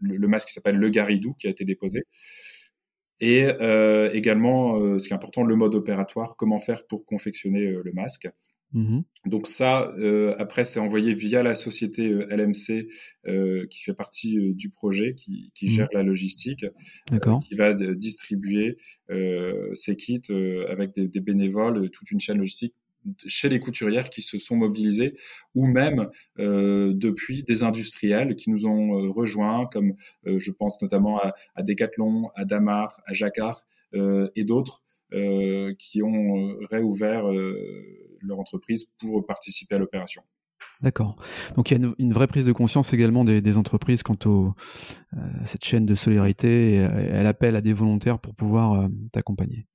le, 0.00 0.28
masque 0.28 0.48
qui 0.48 0.54
s'appelle 0.54 0.76
le 0.76 0.88
Garidou 0.88 1.34
qui 1.34 1.46
a 1.46 1.50
été 1.50 1.64
déposé. 1.64 2.04
Et 3.18 3.46
également, 4.12 4.98
ce 4.98 5.06
qui 5.06 5.14
est 5.14 5.16
important, 5.16 5.42
le 5.42 5.56
mode 5.56 5.74
opératoire, 5.74 6.36
comment 6.36 6.58
faire 6.58 6.86
pour 6.86 7.06
confectionner 7.06 7.64
le 7.82 7.92
masque. 7.94 8.28
Mmh 8.72 9.00
Donc 9.26 9.46
ça, 9.46 9.92
euh, 9.96 10.34
après, 10.38 10.64
c'est 10.64 10.80
envoyé 10.80 11.14
via 11.14 11.42
la 11.42 11.54
société 11.54 12.10
euh, 12.10 12.26
LMC 12.30 12.88
euh, 13.26 13.66
qui 13.68 13.82
fait 13.82 13.94
partie 13.94 14.54
du 14.54 14.70
projet, 14.70 15.14
qui, 15.14 15.50
qui 15.54 15.66
mmh. 15.66 15.70
gère 15.70 15.88
la 15.92 16.02
logistique, 16.02 16.66
qui 17.46 17.54
va 17.54 17.72
distribuer 17.72 18.76
ces 19.72 19.96
kits 19.96 20.20
avec 20.68 20.94
des, 20.94 21.08
des, 21.08 21.20
bénévoles, 21.20 21.90
toute 21.90 22.10
une 22.10 22.20
chaîne 22.20 22.38
logistique 22.38 22.74
chez 23.24 23.48
les 23.48 23.60
couturières 23.60 24.10
qui 24.10 24.20
se 24.20 24.36
sont 24.38 24.56
mobilisées, 24.56 25.14
ou 25.54 25.66
même 25.66 26.08
depuis 26.36 27.44
des 27.44 27.62
industriels 27.62 28.34
qui 28.34 28.50
nous 28.50 28.66
ont 28.66 29.12
rejoints, 29.12 29.66
comme 29.72 29.94
je 30.24 30.50
pense 30.50 30.82
notamment 30.82 31.18
à, 31.18 31.34
à 31.54 31.62
Decathlon, 31.62 32.30
à 32.34 32.44
Damar, 32.44 33.00
à 33.06 33.12
Jacquard 33.12 33.64
et 33.94 34.44
d'autres. 34.44 34.82
Qui 35.10 36.02
ont 36.02 36.56
réouvert 36.70 37.24
leur 38.20 38.38
entreprise 38.38 38.90
pour 38.98 39.24
participer 39.26 39.76
à 39.76 39.78
l'opération. 39.78 40.22
D'accord. 40.82 41.16
Donc 41.54 41.70
il 41.70 41.80
y 41.80 41.84
a 41.84 41.92
une, 41.98 42.12
vraie 42.12 42.26
prise 42.26 42.44
de 42.44 42.52
conscience 42.52 42.92
également 42.92 43.24
des, 43.24 43.56
entreprises 43.56 44.02
quant 44.02 44.16
euh, 44.26 44.50
à 45.42 45.46
cette 45.46 45.64
chaîne 45.64 45.86
de 45.86 45.94
solidarité 45.94 46.74
et, 46.74 46.84
à 46.84 47.22
l'appel 47.22 47.56
à 47.56 47.62
des 47.62 47.72
volontaires 47.72 48.18
pour 48.18 48.34
pouvoir 48.34 48.72
euh, 48.74 48.88
t'accompagner. 49.12 49.66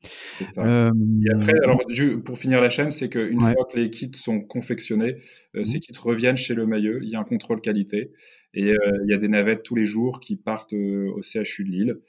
Euh, 0.59 0.91
et 1.25 1.35
après, 1.35 1.53
alors, 1.63 1.81
pour 2.23 2.37
finir 2.37 2.61
la 2.61 2.69
chaîne, 2.69 2.91
c'est 2.91 3.09
qu'une 3.09 3.41
fois 3.41 3.67
que 3.71 3.77
les 3.77 3.89
kits 3.89 4.11
sont 4.13 4.41
confectionnés, 4.41 5.15
mmh. 5.55 5.65
ces 5.65 5.79
kits 5.79 5.97
reviennent 5.99 6.37
chez 6.37 6.53
le 6.53 6.67
maillot, 6.67 6.99
il 7.01 7.09
y 7.09 7.15
a 7.15 7.19
un 7.19 7.23
contrôle 7.23 7.61
qualité 7.61 8.11
et 8.53 8.75
il 8.75 9.09
y 9.09 9.13
a 9.13 9.17
des 9.17 9.29
navettes 9.29 9.63
tous 9.63 9.75
les 9.75 9.85
jours 9.85 10.19
qui 10.19 10.35
partent 10.35 10.73
au 10.73 11.21
CHU 11.21 11.63
de 11.63 11.69
Lille 11.71 11.99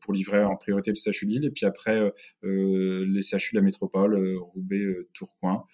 pour 0.00 0.12
livrer 0.12 0.44
en 0.44 0.54
priorité 0.54 0.92
le 0.92 1.12
CHU 1.12 1.26
de 1.26 1.30
Lille 1.32 1.44
et 1.46 1.50
puis 1.50 1.66
après 1.66 2.12
les 2.42 3.22
CHU 3.22 3.54
de 3.54 3.58
la 3.58 3.62
métropole, 3.62 4.38
Roubaix, 4.38 4.84
Tourcoing. 5.12 5.64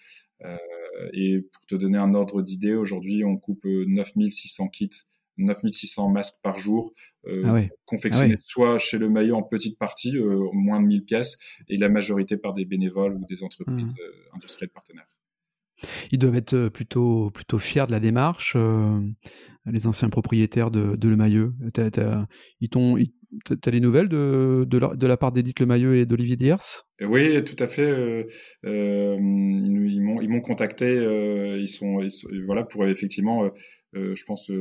Euh, 0.97 1.09
et 1.13 1.41
pour 1.41 1.65
te 1.65 1.75
donner 1.75 1.97
un 1.97 2.13
ordre 2.13 2.41
d'idée, 2.41 2.73
aujourd'hui, 2.73 3.23
on 3.23 3.37
coupe 3.37 3.65
9600 3.65 4.65
euh, 4.65 4.67
kits 4.69 4.89
9600 5.37 6.09
masques 6.09 6.35
par 6.43 6.59
jour, 6.59 6.91
euh, 7.25 7.43
ah 7.45 7.61
confectionnés 7.85 8.35
ah 8.37 8.43
soit 8.45 8.77
chez 8.77 8.97
le 8.97 9.07
maillot 9.09 9.37
en 9.37 9.43
petite 9.43 9.79
partie, 9.79 10.13
moins 10.51 10.81
de 10.81 10.87
1000 10.87 11.05
pièces, 11.05 11.37
et 11.69 11.77
la 11.77 11.87
majorité 11.87 12.35
par 12.35 12.51
des 12.51 12.65
bénévoles 12.65 13.13
ou 13.13 13.25
des 13.25 13.41
entreprises 13.41 13.93
mmh. 13.93 14.35
industrielles 14.35 14.69
partenaires. 14.69 15.07
Ils 16.11 16.19
doivent 16.19 16.35
être 16.35 16.67
plutôt, 16.67 17.31
plutôt 17.31 17.57
fiers 17.57 17.85
de 17.87 17.91
la 17.91 18.01
démarche, 18.01 18.57
les 19.65 19.87
anciens 19.87 20.09
propriétaires 20.09 20.71
de, 20.71 20.97
de 20.97 21.07
Le 21.07 21.15
Maillot. 21.15 21.53
Ils 22.59 22.69
t'ont 22.69 22.97
as 23.51 23.71
les 23.71 23.79
nouvelles 23.79 24.09
de, 24.09 24.65
de, 24.67 24.77
la, 24.77 24.95
de 24.95 25.07
la 25.07 25.17
part 25.17 25.31
d'Edith 25.31 25.59
Lemailleux 25.59 25.95
et 25.95 26.05
d'Olivier 26.05 26.35
Diers? 26.35 26.83
Oui, 27.01 27.43
tout 27.43 27.61
à 27.61 27.67
fait. 27.67 27.81
Euh, 27.81 28.23
euh 28.65 29.17
ils, 29.19 30.01
m'ont 30.01 30.41
contacté. 30.41 30.85
Euh, 30.85 31.57
ils, 31.59 31.67
sont, 31.67 31.99
voilà 32.45 32.63
pour 32.63 32.85
effectivement, 32.85 33.49
euh, 33.95 34.11
euh 34.11 34.15
je 34.15 34.25
pense, 34.25 34.51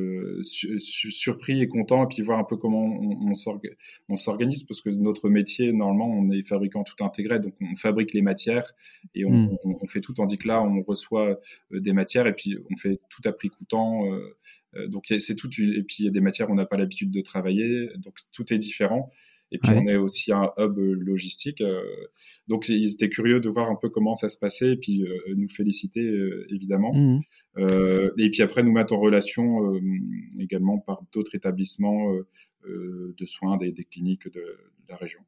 surpris 0.43 1.61
et 1.63 1.69
content, 1.69 2.05
et 2.05 2.07
puis 2.07 2.23
voir 2.23 2.39
un 2.39 2.45
peu 2.45 2.57
comment 2.57 2.85
on, 2.85 3.35
on 4.09 4.17
s'organise, 4.17 4.65
parce 4.65 4.81
que 4.81 4.91
notre 4.99 5.29
métier, 5.29 5.73
normalement, 5.73 6.09
on 6.09 6.31
est 6.31 6.47
fabricant 6.47 6.85
tout 6.85 7.03
intégré, 7.05 7.39
donc 7.39 7.55
on 7.61 7.77
fabrique 7.77 8.13
les 8.15 8.23
matières 8.23 8.73
et 9.15 9.25
on, 9.25 9.31
hmm. 9.31 9.59
on, 9.65 9.77
on 9.83 9.87
fait 9.87 10.01
tout, 10.01 10.15
tandis 10.15 10.39
que 10.39 10.49
là, 10.49 10.63
on 10.63 10.81
reçoit 10.83 11.39
des 11.71 11.93
matières 11.93 12.27
et 12.27 12.35
puis 12.35 12.57
on 12.71 12.77
fait 12.77 13.01
tout 13.09 13.23
à 13.25 13.33
prix 13.33 13.49
coûtant. 13.49 14.05
Euh, 14.77 14.87
donc 14.87 15.05
c'est 15.07 15.35
tout. 15.35 15.49
Et 15.61 15.83
puis 15.83 15.97
il 16.01 16.05
y 16.05 16.09
a 16.09 16.11
des 16.11 16.21
matières 16.21 16.49
où 16.49 16.53
on 16.53 16.57
n'a 16.57 16.67
pas 16.67 16.77
l'habitude 16.77 17.11
de 17.11 17.21
travailler, 17.21 17.91
donc 17.97 18.17
tout 18.33 18.53
est 18.53 18.59
différent. 18.59 19.11
Et 19.53 19.59
puis 19.59 19.73
on 19.75 19.87
est 19.87 19.97
aussi 19.97 20.33
un 20.33 20.51
hub 20.59 20.77
logistique. 20.77 21.61
Euh, 21.61 21.83
donc 22.49 22.69
ils 22.69 22.93
étaient 22.93 23.09
curieux 23.09 23.41
de 23.41 23.49
voir 23.49 23.71
un 23.71 23.77
peu 23.77 23.89
comment 23.89 24.15
ça 24.15 24.29
se 24.29 24.37
passait 24.39 24.73
et 24.73 24.77
puis 24.77 25.03
euh, 25.03 25.35
nous 25.37 25.49
féliciter 25.49 26.07
évidemment. 26.51 26.93
Mmh. 26.95 27.21
et 28.19 28.31
puis 28.31 28.43
après 28.43 28.63
nous 28.63 28.73
mettre 28.73 28.95
en 28.95 29.01
relation 29.01 29.73
également 30.39 30.79
par 30.79 31.03
d'autres 31.13 31.35
établissements 31.35 32.13
de 32.67 33.27
soins 33.27 33.57
des, 33.57 33.73
cliniques 33.85 34.31
de, 34.31 34.43
la 34.89 34.97
région. 34.97 35.21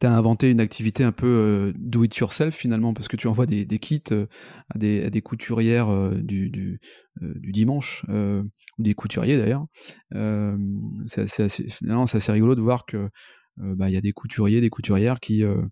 Tu 0.00 0.06
as 0.06 0.12
inventé 0.12 0.50
une 0.50 0.60
activité 0.60 1.04
un 1.04 1.12
peu 1.12 1.72
do 1.76 2.04
it 2.04 2.16
yourself 2.16 2.54
finalement, 2.54 2.94
parce 2.94 3.08
que 3.08 3.16
tu 3.16 3.26
envoies 3.26 3.46
des, 3.46 3.66
kits 3.78 4.02
à 4.10 4.78
des, 4.78 5.22
couturières 5.22 6.12
du, 6.16 6.50
du, 6.50 6.80
dimanche 7.52 8.04
ou 8.78 8.82
des 8.82 8.94
couturiers 8.94 9.38
d'ailleurs. 9.38 9.66
Euh, 10.14 10.56
assez, 11.16 11.48
finalement, 11.68 12.06
c'est 12.06 12.18
assez 12.18 12.32
rigolo 12.32 12.54
de 12.54 12.60
voir 12.60 12.86
que 12.86 13.08
euh, 13.62 13.74
bah, 13.74 13.88
il 13.88 13.94
y 13.94 13.96
a 13.96 14.00
des 14.00 14.12
couturiers, 14.12 14.60
des 14.60 14.70
couturières 14.70 15.20
qui, 15.20 15.42
euh, 15.42 15.62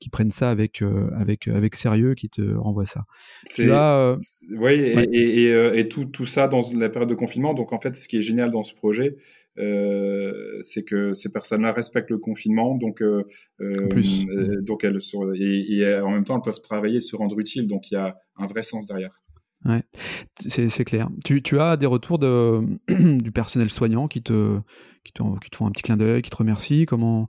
qui 0.00 0.10
prennent 0.10 0.30
ça 0.30 0.50
avec, 0.50 0.82
avec, 1.16 1.48
avec 1.48 1.74
sérieux, 1.74 2.14
qui 2.14 2.28
te 2.28 2.42
renvoient 2.54 2.86
ça. 2.86 3.04
oui, 4.50 4.72
et, 4.72 5.48
et, 5.48 5.78
et, 5.78 5.88
tout, 5.88 6.04
tout 6.04 6.26
ça 6.26 6.48
dans 6.48 6.60
la 6.76 6.88
période 6.88 7.10
de 7.10 7.14
confinement. 7.14 7.54
Donc 7.54 7.72
en 7.72 7.78
fait, 7.78 7.96
ce 7.96 8.08
qui 8.08 8.18
est 8.18 8.22
génial 8.22 8.50
dans 8.50 8.62
ce 8.62 8.74
projet, 8.74 9.16
euh, 9.58 10.58
c'est 10.62 10.82
que 10.82 11.12
ces 11.12 11.30
personnes-là 11.30 11.72
respectent 11.72 12.10
le 12.10 12.18
confinement, 12.18 12.74
donc 12.74 13.02
euh, 13.02 13.24
donc 14.62 14.84
elles 14.84 14.98
et, 15.34 15.78
et, 15.78 15.96
en 15.96 16.10
même 16.10 16.24
temps 16.24 16.36
elles 16.36 16.42
peuvent 16.42 16.62
travailler, 16.62 17.00
se 17.00 17.16
rendre 17.16 17.38
utiles, 17.38 17.66
donc 17.66 17.90
il 17.90 17.94
y 17.94 17.98
a 17.98 18.16
un 18.36 18.46
vrai 18.46 18.62
sens 18.62 18.86
derrière. 18.86 19.21
Ouais, 19.64 19.82
c'est 20.48 20.84
clair. 20.84 21.08
Tu, 21.24 21.42
tu, 21.42 21.60
as 21.60 21.76
des 21.76 21.86
retours 21.86 22.18
de, 22.18 22.60
du 23.22 23.30
personnel 23.32 23.70
soignant 23.70 24.08
qui 24.08 24.22
te, 24.22 24.58
qui, 25.04 25.12
te, 25.12 25.22
qui 25.40 25.50
te 25.50 25.56
font 25.56 25.66
un 25.66 25.70
petit 25.70 25.82
clin 25.82 25.96
d'œil, 25.96 26.22
qui 26.22 26.30
te 26.30 26.36
remercient? 26.36 26.86
Comment 26.86 27.28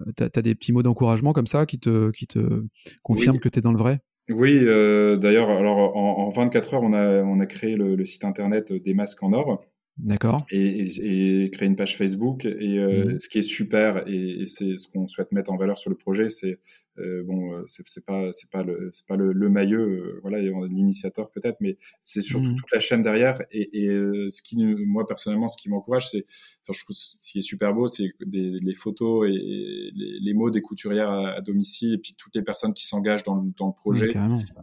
euh, 0.00 0.12
Tu 0.16 0.24
as, 0.24 0.42
des 0.42 0.54
petits 0.54 0.72
mots 0.72 0.82
d'encouragement 0.82 1.32
comme 1.32 1.46
ça 1.46 1.66
qui 1.66 1.78
te, 1.78 2.10
qui 2.10 2.26
te 2.26 2.64
confirment 3.02 3.38
que 3.38 3.48
tu 3.48 3.60
es 3.60 3.62
dans 3.62 3.72
le 3.72 3.78
vrai? 3.78 4.00
Oui, 4.28 4.60
d'ailleurs, 4.60 5.48
alors 5.48 5.96
en, 5.96 6.28
24 6.30 6.74
heures, 6.74 6.82
on 6.82 6.92
a, 6.92 7.22
on 7.22 7.40
a 7.40 7.46
créé 7.46 7.76
le 7.76 8.04
site 8.04 8.24
internet 8.24 8.72
des 8.72 8.92
masques 8.92 9.22
en 9.22 9.32
or. 9.32 9.64
D'accord. 9.98 10.36
Et, 10.50 10.82
et, 10.82 11.44
et, 11.44 11.50
créer 11.50 11.68
une 11.68 11.76
page 11.76 11.96
Facebook. 11.96 12.44
Et 12.44 12.78
euh, 12.78 13.14
mmh. 13.14 13.18
ce 13.18 13.28
qui 13.28 13.38
est 13.38 13.42
super, 13.42 14.06
et, 14.06 14.42
et 14.42 14.46
c'est 14.46 14.78
ce 14.78 14.86
qu'on 14.88 15.08
souhaite 15.08 15.32
mettre 15.32 15.52
en 15.52 15.56
valeur 15.56 15.78
sur 15.78 15.90
le 15.90 15.96
projet, 15.96 16.28
c'est 16.28 16.60
euh, 16.98 17.22
bon, 17.24 17.52
euh, 17.52 17.62
c'est 17.66 18.04
pas 18.04 18.32
c'est 18.32 18.50
pas 18.50 18.62
le 18.62 18.90
c'est 18.92 19.06
pas 19.06 19.16
le, 19.16 19.32
le 19.32 19.48
mailleux, 19.48 19.78
euh, 19.78 20.18
voilà, 20.22 20.40
l'initiateur 20.40 21.30
peut-être, 21.30 21.58
mais 21.60 21.76
c'est 22.02 22.22
surtout 22.22 22.50
mmh. 22.50 22.56
toute 22.56 22.72
la 22.72 22.80
chaîne 22.80 23.02
derrière. 23.02 23.40
Et, 23.52 23.84
et 23.84 23.88
ce 24.30 24.42
qui 24.42 24.56
moi 24.56 25.06
personnellement, 25.06 25.48
ce 25.48 25.56
qui 25.56 25.68
m'encourage, 25.68 26.10
c'est, 26.10 26.26
enfin, 26.62 26.72
je 26.72 26.84
trouve 26.84 26.96
ce 26.96 27.16
qui 27.20 27.38
est 27.38 27.42
super 27.42 27.74
beau, 27.74 27.86
c'est 27.86 28.10
les 28.20 28.74
photos 28.74 29.28
et 29.28 29.32
les, 29.32 30.18
les, 30.20 30.34
mots 30.34 30.50
des 30.50 30.62
couturières 30.62 31.10
à, 31.10 31.40
domicile, 31.40 31.94
et 31.94 31.98
puis 31.98 32.14
toutes 32.18 32.34
les 32.34 32.42
personnes 32.42 32.72
qui 32.72 32.86
s'engagent 32.86 33.22
dans 33.22 33.36
le 33.36 33.50
dans 33.56 33.68
le 33.68 33.72
projet, 33.72 34.14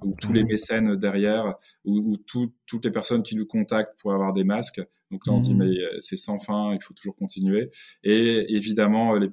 ou 0.03 0.13
tous 0.19 0.33
les 0.33 0.43
mécènes 0.43 0.95
derrière, 0.95 1.55
ou, 1.85 2.11
ou 2.11 2.17
tout, 2.17 2.53
toutes 2.65 2.85
les 2.85 2.91
personnes 2.91 3.23
qui 3.23 3.35
nous 3.35 3.45
contactent 3.45 3.99
pour 4.01 4.13
avoir 4.13 4.33
des 4.33 4.43
masques. 4.43 4.81
Donc 5.11 5.27
là, 5.27 5.33
on 5.33 5.39
se 5.39 5.45
dit 5.45 5.53
mmh. 5.53 5.57
mais 5.57 5.75
c'est 5.99 6.15
sans 6.15 6.39
fin, 6.39 6.73
il 6.73 6.81
faut 6.81 6.93
toujours 6.93 7.15
continuer. 7.15 7.69
Et 8.03 8.55
évidemment, 8.55 9.13
les, 9.15 9.29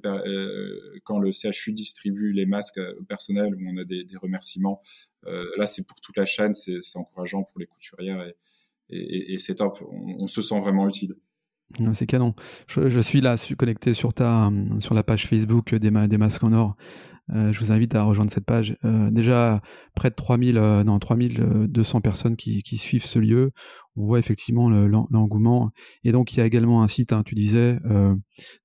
quand 1.03 1.19
le 1.19 1.31
CHU 1.31 1.73
distribue 1.73 2.31
les 2.31 2.45
masques 2.45 2.79
personnel 3.07 3.55
où 3.55 3.59
on 3.67 3.77
a 3.77 3.83
des, 3.83 4.05
remerciements. 4.21 4.81
Euh, 5.25 5.45
là, 5.57 5.65
c'est 5.65 5.87
pour 5.87 5.99
toute 6.01 6.17
la 6.17 6.25
chaîne, 6.25 6.53
c'est 6.53 6.79
encourageant 6.95 7.43
pour 7.43 7.59
les 7.59 7.65
couturières 7.65 8.25
et, 8.89 9.37
c'est 9.37 9.55
top. 9.55 9.83
On, 9.91 10.27
se 10.27 10.41
sent 10.41 10.59
vraiment 10.59 10.87
utile. 10.87 11.15
C'est 11.93 12.05
canon. 12.05 12.35
Je, 12.67 12.99
suis 12.99 13.21
là, 13.21 13.35
connecté 13.57 13.93
sur 13.93 14.13
ta, 14.13 14.51
sur 14.79 14.93
la 14.93 15.03
page 15.03 15.27
Facebook 15.27 15.73
des, 15.73 15.89
masques 15.89 16.43
en 16.43 16.53
or. 16.53 16.75
Euh, 17.33 17.53
je 17.53 17.59
vous 17.61 17.71
invite 17.71 17.95
à 17.95 18.03
rejoindre 18.03 18.29
cette 18.29 18.45
page. 18.45 18.77
Euh, 18.83 19.09
déjà, 19.09 19.61
près 19.95 20.09
de 20.09 20.15
3000, 20.15 20.55
non, 20.85 20.99
3200 20.99 22.01
personnes 22.01 22.35
qui, 22.35 22.77
suivent 22.77 23.05
ce 23.05 23.17
lieu. 23.17 23.51
On 23.95 24.05
voit 24.05 24.19
effectivement 24.19 24.69
l'engouement. 24.69 25.71
Et 26.03 26.11
donc, 26.11 26.33
il 26.33 26.37
y 26.37 26.41
a 26.41 26.45
également 26.45 26.83
un 26.83 26.87
site, 26.87 27.13
hein, 27.13 27.23
tu 27.25 27.33
disais, 27.33 27.79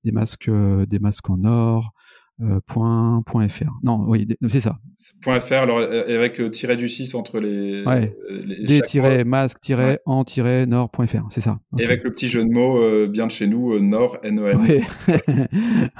des 0.04 0.12
masques, 0.12 0.50
des 0.50 0.98
masques 0.98 1.30
en 1.30 1.44
or, 1.44 1.94
euh, 2.40 2.60
point, 2.68 3.20
point 3.26 3.48
.fr. 3.48 3.64
Non, 3.82 4.04
oui, 4.06 4.28
c'est 4.48 4.60
ça. 4.60 4.78
Point 5.22 5.40
.fr, 5.40 5.54
alors 5.54 5.78
euh, 5.78 6.16
avec 6.16 6.40
euh, 6.40 6.50
tiré 6.50 6.76
du 6.76 6.88
6 6.88 7.16
entre 7.16 7.40
les... 7.40 7.84
Ouais. 7.84 8.14
Des-masque-en-nord.fr, 8.30 11.26
c'est 11.30 11.40
ça. 11.40 11.58
Et 11.80 11.84
avec 11.84 12.04
le 12.04 12.12
petit 12.12 12.28
jeu 12.28 12.44
de 12.44 12.50
mots 12.50 13.08
bien 13.08 13.26
de 13.26 13.32
chez 13.32 13.48
nous, 13.48 13.80
Nord, 13.80 14.18
N-O-R. 14.22 14.54
E 14.54 14.56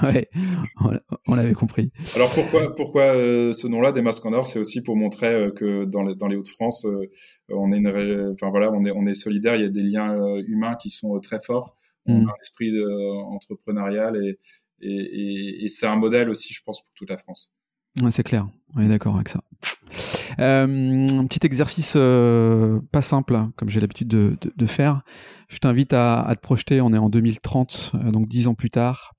ouais, 0.03 0.29
on, 1.27 1.35
l'avait 1.35 1.51
compris. 1.53 1.91
Alors 2.15 2.33
pourquoi, 2.33 2.73
pourquoi 2.73 3.11
ce 3.51 3.67
nom-là, 3.67 3.91
des 3.91 4.01
masques 4.01 4.25
en 4.25 4.31
or? 4.31 4.47
C'est 4.47 4.59
aussi 4.59 4.81
pour 4.81 4.95
montrer 4.95 5.49
que 5.57 5.83
dans 5.83 6.03
les, 6.03 6.15
dans 6.15 6.27
les 6.27 6.37
Hauts-de-France, 6.37 6.87
on 7.49 7.73
est 7.73 7.79
une, 7.79 8.33
enfin 8.33 8.49
voilà, 8.49 8.71
on 8.71 8.85
est, 8.85 8.91
on 8.91 9.05
est 9.07 9.13
solidaire, 9.13 9.55
il 9.55 9.63
y 9.63 9.65
a 9.65 9.69
des 9.69 9.83
liens 9.83 10.15
humains 10.47 10.75
qui 10.81 10.89
sont 10.89 11.19
très 11.19 11.41
forts. 11.41 11.75
On 12.05 12.13
a 12.13 12.19
mm. 12.19 12.29
un 12.29 12.33
esprit 12.41 12.71
entrepreneurial 13.29 14.15
et, 14.23 14.39
et, 14.81 15.67
c'est 15.69 15.87
un 15.87 15.95
modèle 15.95 16.29
aussi, 16.29 16.53
je 16.53 16.61
pense, 16.63 16.81
pour 16.81 16.93
toute 16.93 17.09
la 17.09 17.17
France. 17.17 17.53
c'est 18.11 18.23
clair, 18.23 18.47
on 18.75 18.81
est 18.81 18.87
d'accord 18.87 19.15
avec 19.15 19.29
ça. 19.29 19.43
Euh, 20.39 21.07
un 21.11 21.25
petit 21.25 21.45
exercice 21.45 21.93
euh, 21.95 22.79
pas 22.91 23.01
simple, 23.01 23.35
hein, 23.35 23.51
comme 23.55 23.69
j'ai 23.69 23.79
l'habitude 23.79 24.07
de, 24.07 24.65
faire. 24.65 25.01
Je 25.49 25.57
t'invite 25.57 25.93
à, 25.93 26.31
te 26.35 26.41
projeter, 26.41 26.81
on 26.81 26.93
est 26.93 26.97
en 26.97 27.09
2030, 27.09 27.93
euh, 27.95 28.11
donc 28.11 28.27
dix 28.27 28.47
ans 28.47 28.53
plus 28.53 28.69
tard. 28.69 29.13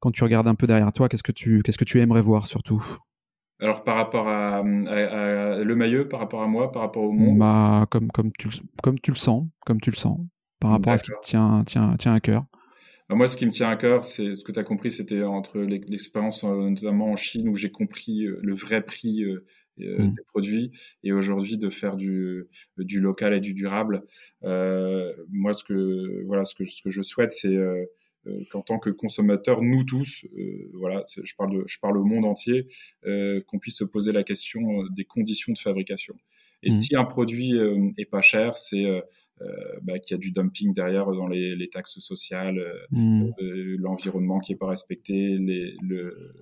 Quand 0.00 0.10
tu 0.10 0.24
regardes 0.24 0.48
un 0.48 0.54
peu 0.54 0.66
derrière 0.66 0.92
toi, 0.92 1.08
qu'est-ce 1.08 1.22
que 1.22 1.32
tu, 1.32 1.62
qu'est-ce 1.62 1.78
que 1.78 1.84
tu 1.84 2.00
aimerais 2.00 2.22
voir 2.22 2.46
surtout? 2.46 2.84
Alors 3.60 3.84
par 3.84 3.96
rapport 3.96 4.28
à, 4.28 4.62
le 4.62 5.74
maillot, 5.74 6.04
par 6.04 6.20
rapport 6.20 6.42
à 6.42 6.46
moi, 6.46 6.72
par 6.72 6.82
rapport 6.82 7.04
au 7.04 7.12
monde? 7.12 7.38
Bah, 7.38 7.86
comme, 7.90 8.10
comme, 8.10 8.32
tu, 8.38 8.48
comme 8.82 9.00
tu 9.00 9.12
le 9.12 9.16
sens, 9.16 9.44
comme 9.64 9.80
tu 9.80 9.90
le 9.90 9.96
sens, 9.96 10.18
par 10.60 10.72
rapport 10.72 10.92
à 10.92 10.98
ce 10.98 11.04
qui 11.04 11.12
te 11.12 11.20
tient, 11.22 11.64
tient, 11.64 11.96
tient 11.96 12.12
à 12.12 12.20
cœur. 12.20 12.44
Bah, 13.08 13.14
moi, 13.14 13.28
ce 13.28 13.36
qui 13.36 13.46
me 13.46 13.52
tient 13.52 13.68
à 13.68 13.76
cœur, 13.76 14.04
c'est 14.04 14.34
ce 14.34 14.42
que 14.42 14.52
tu 14.52 14.58
as 14.58 14.64
compris, 14.64 14.90
c'était 14.90 15.22
entre 15.22 15.58
l'expérience 15.60 16.42
euh, 16.44 16.70
notamment 16.70 17.10
en 17.10 17.16
Chine 17.16 17.48
où 17.48 17.56
j'ai 17.56 17.70
compris 17.70 18.24
euh, 18.24 18.38
le 18.42 18.54
vrai 18.54 18.84
prix 18.84 19.22
euh, 19.22 19.44
mmh. 19.78 20.14
des 20.14 20.22
produits 20.26 20.72
et 21.04 21.12
aujourd'hui 21.12 21.56
de 21.56 21.70
faire 21.70 21.96
du, 21.96 22.48
du 22.78 23.00
local 23.00 23.32
et 23.32 23.40
du 23.40 23.54
durable. 23.54 24.02
moi, 24.42 25.52
ce 25.52 25.62
que 25.62 26.24
voilà, 26.24 26.44
ce 26.44 26.54
que 26.54 26.64
ce 26.64 26.82
que 26.82 26.90
je 26.90 27.02
souhaite, 27.02 27.30
c'est 27.30 27.56
qu'en 28.50 28.62
tant 28.62 28.80
que 28.80 28.90
consommateur, 28.90 29.62
nous 29.62 29.84
tous, 29.84 30.26
voilà, 30.74 31.02
je 31.22 31.34
parle 31.36 31.52
de, 31.52 31.62
je 31.66 31.78
parle 31.78 31.98
au 31.98 32.04
monde 32.04 32.24
entier, 32.24 32.66
qu'on 33.04 33.58
puisse 33.60 33.76
se 33.76 33.84
poser 33.84 34.12
la 34.12 34.24
question 34.24 34.82
des 34.96 35.04
conditions 35.04 35.52
de 35.52 35.58
fabrication. 35.58 36.16
Et 36.62 36.70
mmh. 36.70 36.72
si 36.72 36.96
un 36.96 37.04
produit 37.04 37.52
est 37.98 38.06
pas 38.06 38.22
cher, 38.22 38.56
c'est 38.56 38.84
euh, 38.84 39.00
bah, 39.82 39.98
qu'il 39.98 40.14
y 40.14 40.18
a 40.18 40.18
du 40.18 40.32
dumping 40.32 40.72
derrière 40.72 41.06
dans 41.12 41.28
les, 41.28 41.54
les 41.56 41.68
taxes 41.68 41.98
sociales, 41.98 42.58
euh, 42.58 42.86
mmh. 42.90 43.32
euh, 43.40 43.76
l'environnement 43.78 44.38
qui 44.38 44.52
est 44.52 44.56
pas 44.56 44.68
respecté, 44.68 45.36
les, 45.38 45.76
le, 45.82 46.34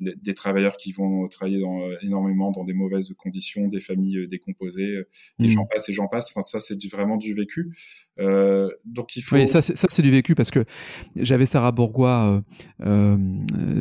des 0.00 0.34
travailleurs 0.34 0.76
qui 0.76 0.92
vont 0.92 1.28
travailler 1.28 1.60
dans, 1.60 1.80
énormément 2.02 2.50
dans 2.50 2.64
des 2.64 2.72
mauvaises 2.72 3.12
conditions, 3.18 3.68
des 3.68 3.80
familles 3.80 4.26
décomposées, 4.26 5.02
et 5.38 5.44
mmh. 5.44 5.48
j'en 5.48 5.66
passe 5.66 5.88
et 5.88 5.92
j'en 5.92 6.08
passe. 6.08 6.30
Enfin, 6.30 6.42
ça, 6.42 6.60
c'est 6.60 6.82
vraiment 6.90 7.16
du 7.16 7.34
vécu. 7.34 7.72
Euh, 8.18 8.70
donc 8.84 9.16
il 9.16 9.22
faut. 9.22 9.36
Oui, 9.36 9.46
ça, 9.46 9.60
c'est 9.60 10.02
du 10.02 10.10
vécu 10.10 10.34
parce 10.34 10.50
que 10.50 10.64
j'avais 11.16 11.46
Sarah 11.46 11.72
Bourgois 11.72 12.42
euh, 12.80 13.16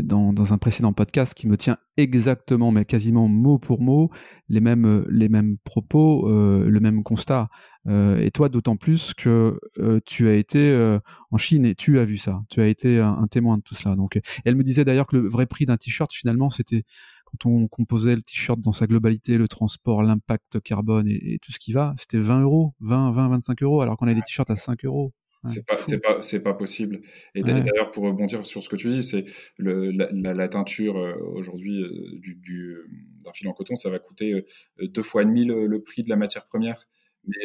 dans, 0.04 0.34
dans, 0.34 0.54
un 0.54 0.58
précédent 0.58 0.92
podcast 0.92 1.34
qui 1.34 1.48
me 1.48 1.56
tient 1.56 1.78
exactement, 1.98 2.72
mais 2.72 2.84
quasiment 2.84 3.28
mot 3.28 3.58
pour 3.58 3.82
mot, 3.82 4.12
les 4.50 4.62
mêmes, 4.62 5.06
les 5.10 5.30
mêmes 5.30 5.58
propos, 5.64 6.30
le 6.30 6.80
même 6.80 7.04
constat. 7.04 7.50
Euh, 7.88 8.18
et 8.18 8.32
toi, 8.32 8.50
d'autant 8.50 8.78
plus 8.78 9.14
que 9.14 9.60
euh, 9.78 10.00
tu 10.06 10.28
as 10.28 10.36
été 10.36 10.60
euh, 10.72 11.00
en 11.32 11.38
Chine 11.38 11.66
et 11.66 11.76
tu 11.76 12.00
as 12.00 12.06
vu 12.06 12.18
ça. 12.18 12.42
Tu 12.50 12.62
as 12.62 12.68
été 12.68 13.00
un, 13.00 13.28
témoin 13.28 13.58
de 13.58 13.62
tout 13.64 13.76
cela. 13.76 13.96
Donc, 13.96 14.20
elle 14.44 14.56
me 14.56 14.64
disait 14.64 14.86
d'ailleurs 14.86 15.08
que 15.08 15.18
le 15.18 15.28
vrai 15.28 15.46
prix 15.46 15.66
d'un 15.66 15.78
t-shirt, 15.78 16.12
finalement, 16.14 16.50
c'était 16.50 16.84
quand 17.26 17.46
on 17.50 17.68
composait 17.68 18.16
le 18.16 18.22
t-shirt 18.22 18.60
dans 18.60 18.72
sa 18.72 18.88
globalité, 18.88 19.38
le 19.38 19.48
transport, 19.48 20.04
l'impact 20.04 20.60
carbone 20.62 21.08
et, 21.08 21.40
tout 21.42 21.52
ce 21.52 21.60
qui 21.60 21.74
va, 21.74 21.94
c'était 21.98 22.20
20 22.20 22.42
euros, 22.42 22.74
20, 22.80 23.12
20, 23.12 23.30
25 23.30 23.64
euros, 23.64 23.82
alors 23.82 23.98
qu'on 23.98 24.08
a 24.08 24.14
des 24.14 24.22
t-shirts 24.22 24.50
à 24.50 24.56
5 24.56 24.86
euros. 24.86 25.14
C'est 25.46 25.66
pas, 25.66 25.82
c'est 25.82 26.00
pas, 26.00 26.22
c'est 26.22 26.42
pas 26.42 26.54
possible. 26.54 27.02
Et 27.34 27.44
d'ailleurs, 27.44 27.92
pour 27.92 28.04
rebondir 28.04 28.46
sur 28.46 28.64
ce 28.64 28.70
que 28.70 28.76
tu 28.76 28.90
dis, 28.90 29.04
c'est 29.04 29.26
le, 29.58 29.92
la, 29.92 30.48
teinture 30.48 30.96
aujourd'hui 31.34 31.84
du, 32.20 32.36
du, 32.36 32.78
d'un 33.24 33.32
fil 33.32 33.48
en 33.48 33.54
coton, 33.54 33.76
ça 33.76 33.90
va 33.90 34.00
coûter 34.00 34.46
deux 34.80 35.04
fois 35.04 35.22
et 35.22 35.26
demi 35.26 35.46
le 35.46 35.82
prix 35.82 36.04
de 36.04 36.10
la 36.10 36.16
matière 36.16 36.46
première 36.46 36.88
mais 37.28 37.36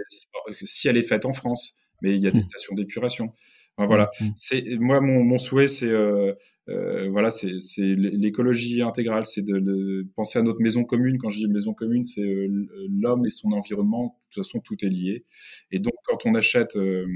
si 0.63 0.89
elle 0.89 0.97
est 0.97 1.03
faite 1.03 1.25
en 1.25 1.33
France, 1.33 1.75
mais 2.03 2.17
il 2.17 2.23
y 2.23 2.27
a 2.27 2.31
des 2.31 2.39
mmh. 2.39 2.43
stations 2.43 2.75
d'épuration. 2.75 3.33
voilà, 3.77 4.11
mmh, 4.21 4.25
mmh. 4.25 4.33
c'est 4.37 4.65
moi 4.79 5.01
mon, 5.01 5.25
mon 5.25 5.39
souhait, 5.39 5.69
c'est 5.69 5.89
euh, 5.89 6.35
euh, 6.69 7.09
voilà, 7.11 7.31
c'est 7.31 7.59
l'écologie 7.79 8.83
intégrale, 8.83 9.27
c'est 9.27 9.43
de, 9.43 9.59
de, 9.59 10.07
penser 10.15 10.39
à 10.39 10.43
notre 10.43 10.61
maison 10.61 10.85
commune. 10.85 11.19
Quand 11.19 11.31
je 11.31 11.39
dis 11.39 11.49
maison 11.49 11.75
commune, 11.75 12.05
c'est 12.05 12.23
euh, 12.23 12.49
l'homme 12.89 13.27
et 13.27 13.31
son 13.31 13.53
environnement. 13.53 14.19
De 14.31 14.35
toute 14.35 14.45
façon, 14.45 14.61
tout 14.61 14.77
est 14.85 14.89
lié. 14.89 15.25
Et 15.73 15.81
donc, 15.81 15.95
quand 16.05 16.27
on 16.27 16.35
achète 16.35 16.77
euh, 16.77 17.07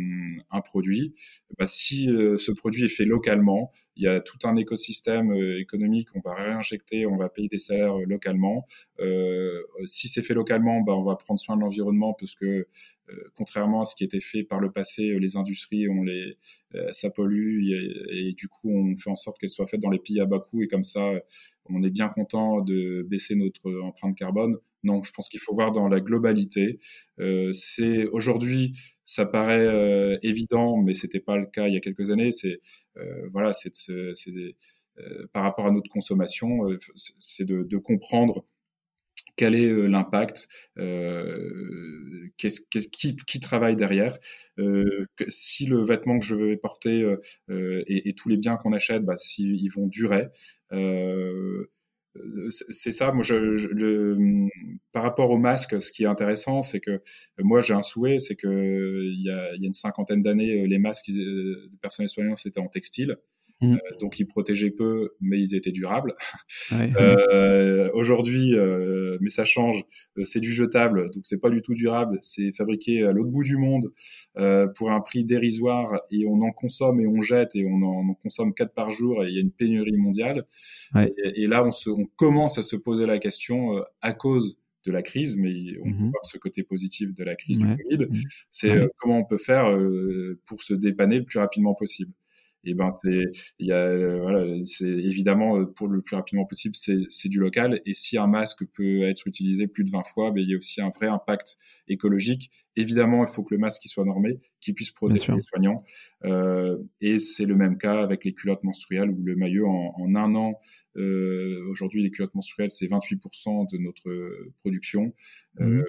un 0.51 0.61
produit, 0.61 1.15
bah, 1.59 1.67
si 1.67 2.07
ce 2.07 2.51
produit 2.53 2.87
est 2.87 2.89
fait 2.89 3.05
localement, 3.05 3.71
il 3.97 4.03
y 4.03 4.09
a 4.09 4.21
tout 4.21 4.39
un 4.43 4.57
écosystème 4.57 5.33
économique. 5.57 6.09
On 6.17 6.21
va 6.21 6.35
réinjecter, 6.35 7.07
on 7.07 7.17
va 7.17 7.29
payer 7.29 7.47
des 7.47 7.59
salaires 7.59 7.97
localement. 7.99 8.67
si 9.85 10.09
c'est 10.09 10.23
fait 10.23 10.35
localement, 10.35 10.81
bah, 10.81 10.95
on 10.95 11.05
va 11.05 11.15
prendre 11.15 11.39
soin 11.39 11.57
de 11.57 11.61
l'environnement 11.61 12.15
parce 12.19 12.35
que 12.35 12.67
euh, 13.11 13.31
contrairement 13.35 13.83
à 13.83 13.85
ce 13.85 13.95
qui 13.95 14.05
était 14.05 14.21
fait 14.21 14.45
par 14.45 14.61
le 14.61 14.73
passé, 14.73 15.11
euh, 15.11 15.19
les 15.19 15.37
industries, 15.37 15.89
on 15.89 16.03
les, 16.03 16.39
euh, 16.75 16.89
ça 16.93 17.11
pollue 17.11 17.69
et, 18.11 18.33
du 18.33 18.49
coup, 18.49 18.71
on 18.71 18.97
fait 18.97 19.11
en 19.11 19.17
sorte 19.17 19.39
qu'elles 19.45 19.51
soient 19.51 19.67
faites 19.67 19.81
dans 19.81 19.91
les 19.91 19.99
pays 19.99 20.21
à 20.21 20.27
bas 20.27 20.41
coût 20.41 20.63
et 20.63 20.69
comme 20.69 20.85
ça, 20.85 21.13
on 21.67 21.83
est 21.83 21.91
bien 21.91 22.09
content 22.09 22.61
de 22.61 23.03
baisser 23.09 23.35
notre 23.35 23.73
empreinte 23.83 24.17
carbone. 24.17 24.57
Non, 24.83 25.03
je 25.03 25.13
pense 25.13 25.29
qu'il 25.29 25.41
faut 25.41 25.55
voir 25.55 25.73
dans 25.73 25.89
la 25.89 26.01
globalité. 26.01 26.79
c'est 27.53 28.07
aujourd'hui, 28.09 28.77
ça 29.05 29.27
paraît 29.27 30.19
évident, 30.23 30.77
mais 30.83 30.95
c'était 30.95 31.21
pas 31.21 31.37
le 31.37 31.47
cas 31.47 31.69
il 31.69 31.75
y 31.75 31.77
a 31.77 31.81
quelques 31.81 32.11
années. 32.11 32.31
C'est 32.33 32.61
voilà, 33.33 33.53
c'est 33.53 33.73
par 35.33 35.43
rapport 35.43 35.67
à 35.67 35.71
notre 35.71 35.91
consommation, 35.91 36.61
c'est 36.97 37.45
de, 37.45 37.77
comprendre 37.79 38.45
quel 39.37 39.55
est 39.55 39.67
euh, 39.67 39.87
l'impact, 39.87 40.49
euh, 40.79 42.29
qui, 42.37 43.41
travaille 43.41 43.77
derrière, 43.77 44.19
euh, 44.59 45.07
si 45.29 45.67
le 45.67 45.83
vêtement 45.83 46.19
que 46.19 46.25
je 46.25 46.35
vais 46.35 46.57
porter 46.57 47.15
et, 47.49 48.15
tous 48.15 48.29
les 48.29 48.37
biens 48.37 48.57
qu'on 48.57 48.73
achète, 48.73 49.05
bah, 49.05 49.17
s'ils 49.17 49.71
vont 49.73 49.87
durer. 49.87 50.29
c'est 52.71 52.91
ça, 52.93 53.13
moi, 53.13 53.25
le, 53.29 54.49
par 54.93 55.03
rapport 55.03 55.31
au 55.31 55.39
masque, 55.39 55.81
ce 55.83 55.91
qui 55.91 56.05
est 56.05 56.07
intéressant, 56.07 56.63
c'est 56.63 56.81
que 56.81 57.03
moi 57.39 57.61
j'ai 57.61 57.75
un 57.75 57.83
souhait, 57.83 58.19
c'est 58.19 58.37
que 58.37 59.03
il 59.05 59.23
y 59.23 59.31
a, 59.31 59.55
y 59.57 59.65
a 59.65 59.67
une 59.67 59.75
cinquantaine 59.75 60.23
d'années, 60.23 60.67
les 60.67 60.79
masques 60.79 61.11
de 61.11 61.71
personnel 61.83 62.09
soignants 62.09 62.37
c'était 62.37 62.61
en 62.61 62.69
textile. 62.69 63.19
Mmh. 63.61 63.77
donc 64.01 64.19
ils 64.19 64.27
protégeaient 64.27 64.73
peu, 64.73 65.11
mais 65.21 65.41
ils 65.41 65.55
étaient 65.55 65.71
durables. 65.71 66.15
Aujourd'hui, 67.95 68.55
mais 69.21 69.31
ça 69.31 69.45
change. 69.45 69.85
c'est 70.23 70.41
du 70.41 70.53
jetable, 70.53 71.11
donc 71.11 71.23
c'est 71.25 71.41
pas 71.41 71.51
du 71.51 71.63
tout 71.63 71.75
durable. 71.75 72.19
C'est 72.21 72.53
fabriqué 72.53 73.05
à 73.05 73.13
l'autre 73.13 73.31
bout 73.31 73.45
du 73.45 73.57
monde 73.57 73.93
pour 74.77 74.91
un 74.91 75.01
prix 75.01 75.25
dérisoire 75.25 76.01
et 76.11 76.27
on 76.27 76.43
en 76.43 76.51
consomme 76.51 77.01
et 77.01 77.07
on 77.07 77.21
jette 77.21 77.55
et 77.55 77.65
on 77.67 77.83
en, 77.83 78.15
consomme 78.15 78.55
quatre 78.55 78.75
par 78.75 78.91
jour 78.91 79.25
et 79.25 79.29
il 79.29 79.35
y 79.35 79.39
a 79.39 79.41
une 79.41 79.53
pénurie 79.53 79.97
mondiale. 79.97 80.47
Et, 81.37 81.47
là, 81.47 81.65
on, 81.65 81.73
se, 81.73 81.91
on 81.91 82.07
commence 82.17 82.59
à 82.59 82.63
se 82.63 82.77
poser 82.77 83.07
la 83.07 83.19
question 83.19 83.83
à 84.03 84.13
cause 84.13 84.59
de 84.85 84.93
la 84.93 85.03
crise, 85.03 85.37
mais 85.37 85.53
on 85.81 85.85
peut 85.85 85.91
mmh 85.91 86.11
voir 86.11 86.25
ce 86.25 86.39
côté 86.39 86.63
positif 86.63 87.15
de 87.15 87.25
la 87.25 87.35
crise 87.35 87.59
du 87.59 87.65
Covid, 87.65 88.07
mmh. 88.07 88.23
c'est 88.51 88.71
euh, 88.71 88.89
comment 88.99 89.19
on 89.19 89.25
peut 89.25 89.39
faire 89.39 89.71
euh, 89.71 90.41
pour 90.47 90.63
se 90.63 90.75
dépanner 90.75 91.19
le 91.19 91.25
plus 91.25 91.39
rapidement 91.39 91.75
possible 91.75 92.13
et 92.65 92.75
ben 92.75 92.91
c'est 92.91 93.31
il 93.59 93.67
y 93.67 93.73
a 93.73 93.77
euh, 93.77 94.21
voilà 94.21 94.45
c'est 94.65 94.89
évidemment 94.89 95.59
euh, 95.59 95.67
pour 95.67 95.89
le 95.89 96.03
plus 96.03 96.17
rapidement 96.17 96.45
possible 96.45 96.75
c'est 96.77 96.99
c'est 97.09 97.29
du 97.29 97.39
local. 97.39 97.81
Et 97.87 97.95
si 97.95 98.19
un 98.19 98.27
masque 98.27 98.65
peut 98.75 99.03
être 99.03 99.27
utilisé 99.27 99.67
plus 99.67 99.85
de 99.85 99.91
20 99.91 100.03
fois 100.05 100.31
ben 100.31 100.43
il 100.43 100.51
y 100.51 100.55
a 100.55 100.57
aussi 100.57 100.81
un 100.81 100.91
vrai 100.91 101.09
impact 101.09 101.57
écologique 101.89 102.51
évidemment 102.77 103.25
il 103.25 103.29
faut 103.29 103.43
que 103.43 103.55
le 103.55 103.59
masque 103.59 103.83
soit 103.87 104.05
normé 104.05 104.41
qu'il 104.61 104.75
puisse 104.75 104.91
protéger 104.91 105.33
les 105.33 105.41
soignants. 105.41 105.85
Euh, 106.25 106.79
et 107.01 107.19
c'est 107.19 107.45
le 107.45 107.55
même 107.55 107.79
cas 107.79 108.03
avec 108.03 108.25
les 108.25 108.35
culottes 108.35 108.65
menstruelles 108.65 109.11
ou 109.11 109.23
le 109.23 109.37
maillot 109.37 109.69
en, 109.69 109.95
en 109.97 110.15
un 110.15 110.35
an 110.35 110.55
euh, 110.97 111.67
aujourd'hui 111.69 112.05
les 112.05 112.11
culottes 112.11 112.35
menstruelles 112.35 112.71
c'est 112.71 112.87
28% 112.87 113.71
de 113.73 113.79
notre 113.79 114.11
production. 114.61 115.13
Mmh. 115.59 115.65
euh, 115.65 115.85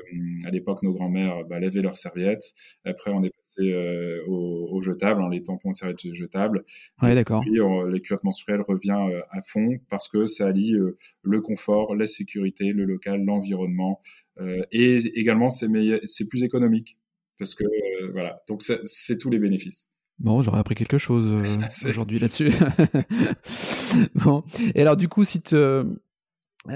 à 0.45 0.52
l'époque 0.52 0.84
nos 0.84 0.93
grands-mères 0.93 1.43
bah, 1.45 1.60
lavaient 1.60 1.82
leurs 1.82 1.95
serviettes. 1.95 2.54
Après 2.86 3.12
on 3.12 3.24
est 3.24 3.32
passé 3.36 3.71
euh, 3.71 4.24
au, 4.28 4.82
jetable 4.82 5.21
hein, 5.21 5.30
les 5.30 5.41
tampons 5.41 5.71
et 5.71 5.74
serviettes 5.74 6.13
jetables. 6.13 6.63
Ouais, 7.02 7.15
d'accord. 7.15 7.41
Puis 7.41 7.60
les 7.89 8.02
culottes 8.02 8.24
menstruelles 8.24 8.62
revient 8.62 9.21
à 9.32 9.41
fond 9.41 9.78
parce 9.89 10.08
que 10.08 10.26
ça 10.26 10.48
allie 10.48 10.76
le 11.21 11.41
confort, 11.41 11.95
la 11.95 12.06
sécurité, 12.06 12.71
le 12.71 12.86
local, 12.86 13.24
l'environnement 13.24 14.02
et 14.71 14.98
également 15.19 15.50
c'est 15.50 15.67
c'est 16.06 16.28
plus 16.28 16.43
économique 16.43 16.98
parce 17.39 17.56
que 17.56 17.63
voilà. 18.12 18.41
Donc 18.48 18.63
c'est 18.63 19.17
tous 19.17 19.30
les 19.30 19.39
bénéfices. 19.39 19.88
Bon, 20.19 20.41
j'aurais 20.41 20.60
appris 20.60 20.76
quelque 20.76 20.98
chose 20.98 21.43
aujourd'hui 21.86 22.19
là-dessus. 22.19 22.52
bon, 24.15 24.43
et 24.74 24.82
alors 24.82 24.98
du 24.98 25.10
coup, 25.10 25.24
si 25.24 25.41
te... 25.41 25.86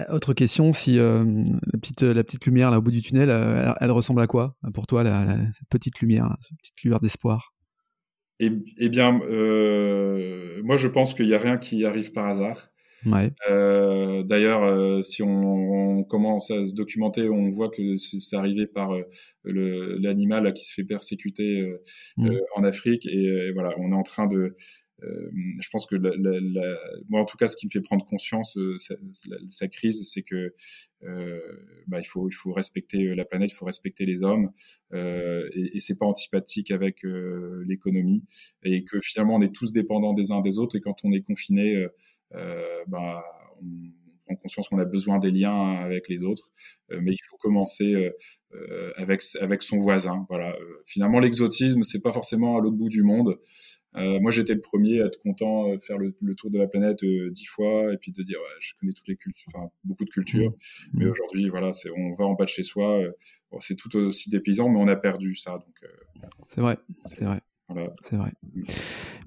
autre 0.09 0.33
question, 0.33 0.73
si 0.73 0.95
la 0.95 1.23
petite 1.79 2.01
la 2.01 2.23
petite 2.23 2.45
lumière 2.45 2.71
là 2.71 2.79
au 2.79 2.81
bout 2.81 2.91
du 2.91 3.01
tunnel, 3.01 3.29
elle, 3.79 3.91
ressemble 3.91 4.21
à 4.21 4.27
quoi 4.27 4.55
pour 4.73 4.87
toi 4.87 5.03
la, 5.03 5.37
cette 5.53 5.69
petite 5.69 5.99
lumière, 5.99 6.35
cette 6.41 6.57
petite 6.57 6.83
lueur 6.83 6.99
d'espoir? 6.99 7.53
Eh, 8.39 8.51
eh 8.77 8.89
bien, 8.89 9.19
euh, 9.21 10.61
moi, 10.63 10.77
je 10.77 10.87
pense 10.87 11.13
qu'il 11.13 11.27
n'y 11.27 11.33
a 11.33 11.39
rien 11.39 11.57
qui 11.57 11.85
arrive 11.85 12.13
par 12.13 12.27
hasard. 12.27 12.69
Ouais. 13.05 13.31
Euh, 13.49 14.23
D'ailleurs, 14.23 14.63
euh, 14.63 15.01
si 15.01 15.23
on, 15.23 15.29
on, 15.29 16.03
commence 16.03 16.51
à 16.51 16.65
se 16.65 16.73
documenter, 16.73 17.29
on 17.29 17.49
voit 17.49 17.69
que 17.69 17.97
c'est 17.97 18.35
arrivé 18.35 18.67
par 18.67 18.93
euh, 18.93 19.03
l'animal 19.45 20.53
qui 20.53 20.65
se 20.65 20.73
fait 20.73 20.83
persécuter 20.83 21.71
mmh. 22.17 22.31
en 22.55 22.63
Afrique. 22.63 23.05
Et, 23.07 23.51
voilà, 23.53 23.73
on 23.77 23.91
est 23.91 23.95
en 23.95 24.03
train 24.03 24.27
de 24.27 24.55
je 25.01 25.69
pense 25.71 25.85
que 25.85 25.95
la, 25.95 26.11
la, 26.17 26.41
la, 26.41 26.77
moi, 27.07 27.21
en 27.21 27.25
tout 27.25 27.37
cas, 27.37 27.47
ce 27.47 27.55
qui 27.55 27.67
me 27.67 27.71
fait 27.71 27.79
prendre 27.79 28.03
conscience 28.03 28.57
euh, 28.57 28.75
sa, 29.49 29.69
crise, 29.69 30.03
c'est 30.03 30.23
que 30.23 30.53
bah, 31.87 31.99
il 32.01 32.05
faut 32.05 32.27
il 32.27 32.33
faut 32.33 32.51
respecter 32.51 33.15
la 33.15 33.23
planète, 33.23 33.51
il 33.51 33.55
faut 33.55 33.65
respecter 33.65 34.05
les 34.05 34.23
hommes, 34.23 34.51
et, 34.93 35.71
et 35.73 35.79
c'est 35.79 35.97
pas 35.97 36.05
antipathique 36.05 36.71
avec 36.71 37.03
l'économie, 37.65 38.25
et 38.63 38.83
que 38.83 38.99
finalement 38.99 39.35
on 39.35 39.41
est 39.41 39.55
tous 39.55 39.71
dépendants 39.71 40.13
des 40.13 40.33
uns 40.33 40.41
des 40.41 40.59
autres, 40.59 40.75
et 40.75 40.81
quand 40.81 40.97
on 41.05 41.13
est 41.13 41.21
confiné, 41.21 41.87
bah, 42.31 43.23
on 43.61 44.25
prend 44.25 44.35
conscience 44.35 44.69
qu'on 44.69 44.79
a 44.79 44.85
besoin 44.85 45.19
des 45.19 45.31
liens 45.31 45.75
avec 45.79 46.07
les 46.07 46.23
autres, 46.23 46.51
mais 46.89 47.11
il 47.11 47.23
faut 47.29 47.37
commencer 47.37 48.11
avec 48.95 49.21
avec 49.41 49.63
son 49.63 49.77
voisin. 49.77 50.25
Voilà. 50.29 50.55
finalement, 50.85 51.19
l'exotisme, 51.19 51.83
c'est 51.83 52.01
pas 52.01 52.11
forcément 52.11 52.57
à 52.57 52.61
l'autre 52.61 52.77
bout 52.77 52.89
du 52.89 53.03
monde. 53.03 53.39
Euh, 53.95 54.19
moi, 54.19 54.31
j'étais 54.31 54.53
le 54.53 54.61
premier 54.61 55.01
à 55.01 55.05
être 55.05 55.19
content 55.19 55.69
de 55.69 55.75
euh, 55.75 55.79
faire 55.79 55.97
le, 55.97 56.13
tour 56.35 56.51
de 56.51 56.59
la 56.59 56.67
planète 56.67 57.03
euh, 57.03 57.31
dix 57.31 57.45
fois 57.45 57.91
et 57.91 57.97
puis 57.97 58.11
de 58.11 58.21
dire 58.21 58.37
ouais, 58.37 58.55
je 58.59 58.73
connais 58.79 58.93
toutes 58.93 59.07
les 59.07 59.15
cultures, 59.15 59.51
enfin 59.53 59.69
beaucoup 59.83 60.05
de 60.05 60.09
cultures. 60.09 60.51
Mmh. 60.51 60.99
Mais 60.99 61.05
mmh. 61.05 61.11
aujourd'hui, 61.11 61.49
voilà, 61.49 61.71
c'est 61.71 61.89
on 61.89 62.13
va 62.13 62.25
en 62.25 62.33
bas 62.33 62.45
de 62.45 62.49
chez 62.49 62.63
soi. 62.63 63.01
c'est 63.59 63.75
tout 63.75 63.95
aussi 63.97 64.29
des 64.29 64.39
paysans, 64.39 64.69
mais 64.69 64.79
on 64.79 64.87
a 64.87 64.95
perdu 64.95 65.35
ça. 65.35 65.53
Donc 65.53 65.89
c'est 66.47 66.61
vrai, 66.61 66.77
c'est 67.03 67.23
vrai. 67.23 67.41
Voilà. 67.69 67.89
C'est 68.03 68.15
vrai. 68.15 68.33
Mmh. 68.41 68.63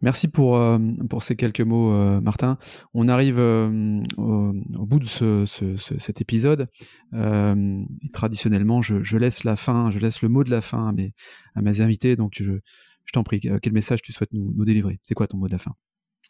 Merci 0.02 0.28
pour, 0.28 0.60
pour 1.08 1.22
ces 1.22 1.36
quelques 1.36 1.60
mots, 1.60 1.92
Martin. 2.20 2.58
On 2.92 3.06
arrive 3.06 3.38
au, 3.38 4.86
bout 4.86 4.98
de 4.98 5.06
ce, 5.06 5.46
ce, 5.46 5.76
cet 5.76 6.20
épisode. 6.20 6.68
et 7.14 8.08
traditionnellement, 8.12 8.82
je, 8.82 9.02
je, 9.02 9.16
laisse 9.16 9.44
la 9.44 9.54
fin, 9.54 9.92
je 9.92 10.00
laisse 10.00 10.22
le 10.22 10.28
mot 10.28 10.42
de 10.42 10.50
la 10.50 10.60
fin 10.60 10.88
à 10.88 10.92
mes, 10.92 11.14
à 11.54 11.62
mes 11.62 11.80
invités. 11.80 12.16
Donc, 12.16 12.32
je, 12.34 12.58
je 13.04 13.12
t'en 13.12 13.22
prie, 13.22 13.40
euh, 13.46 13.58
quel 13.60 13.72
message 13.72 14.02
tu 14.02 14.12
souhaites 14.12 14.32
nous, 14.32 14.64
délivrer? 14.64 14.98
C'est 15.02 15.14
quoi 15.14 15.26
ton 15.26 15.36
mot 15.36 15.46
de 15.46 15.52
la 15.52 15.58
fin? 15.58 15.72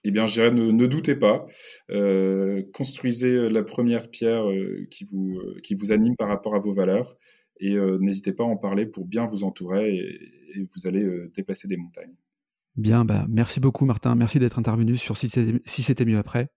Eh 0.05 0.11
bien, 0.11 0.27
je 0.27 0.33
dirais, 0.33 0.51
ne, 0.51 0.87
doutez 0.87 1.14
pas. 1.14 1.44
Euh, 1.90 2.62
construisez 2.72 3.48
la 3.48 3.62
première 3.62 4.11
pierre 4.11 4.48
euh, 4.51 4.87
qui, 4.90 5.05
vous, 5.05 5.38
qui 5.62 5.75
vous 5.75 5.92
anime 5.92 6.16
par 6.16 6.29
rapport 6.29 6.57
à 6.57 6.59
vos 6.59 6.75
valeurs 6.75 7.16
et 7.62 7.77
n'hésitez 8.01 8.33
pas 8.33 8.44
à 8.44 8.46
en 8.46 8.57
parler 8.57 8.87
pour 8.87 9.07
bien 9.07 9.27
vous 9.27 9.44
entourer 9.44 9.94
et, 9.96 10.38
vous 10.75 10.87
allez 10.87 11.09
déplacer 11.35 11.66
des 11.66 11.79
montagnes. 11.79 12.14
Bien, 12.77 13.07
bah, 13.07 13.25
merci 13.31 13.59
beaucoup 13.59 13.87
Martin. 13.87 14.14
Merci 14.14 14.38
d'être 14.38 14.59
intervenu 14.59 14.98
sur 14.98 15.16
Si 15.16 15.29
c'était 15.29 16.05
mieux 16.05 16.18
après. 16.18 16.51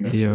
Merci 0.00 0.24
et 0.24 0.28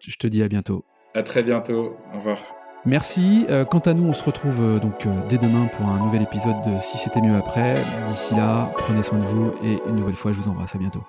je 0.00 0.16
te 0.16 0.26
dis 0.26 0.42
à 0.42 0.48
bientôt. 0.48 0.86
À 1.14 1.22
très 1.22 1.42
bientôt. 1.42 1.96
Au 2.12 2.16
revoir. 2.16 2.40
Merci. 2.86 3.46
Euh, 3.48 3.64
quant 3.64 3.78
à 3.80 3.94
nous, 3.94 4.04
on 4.04 4.12
se 4.12 4.24
retrouve 4.24 4.60
euh, 4.60 4.78
donc 4.78 5.06
euh, 5.06 5.10
dès 5.28 5.38
demain 5.38 5.66
pour 5.66 5.86
un 5.86 6.04
nouvel 6.04 6.22
épisode 6.22 6.60
de 6.66 6.80
Si 6.80 6.98
c'était 6.98 7.22
mieux 7.22 7.34
après. 7.34 7.74
D'ici 8.06 8.34
là, 8.34 8.70
prenez 8.76 9.02
soin 9.02 9.18
de 9.18 9.24
vous 9.24 9.54
et 9.64 9.78
une 9.88 9.96
nouvelle 9.96 10.16
fois, 10.16 10.32
je 10.32 10.40
vous 10.40 10.50
embrasse. 10.50 10.74
À 10.74 10.78
bientôt. 10.78 11.02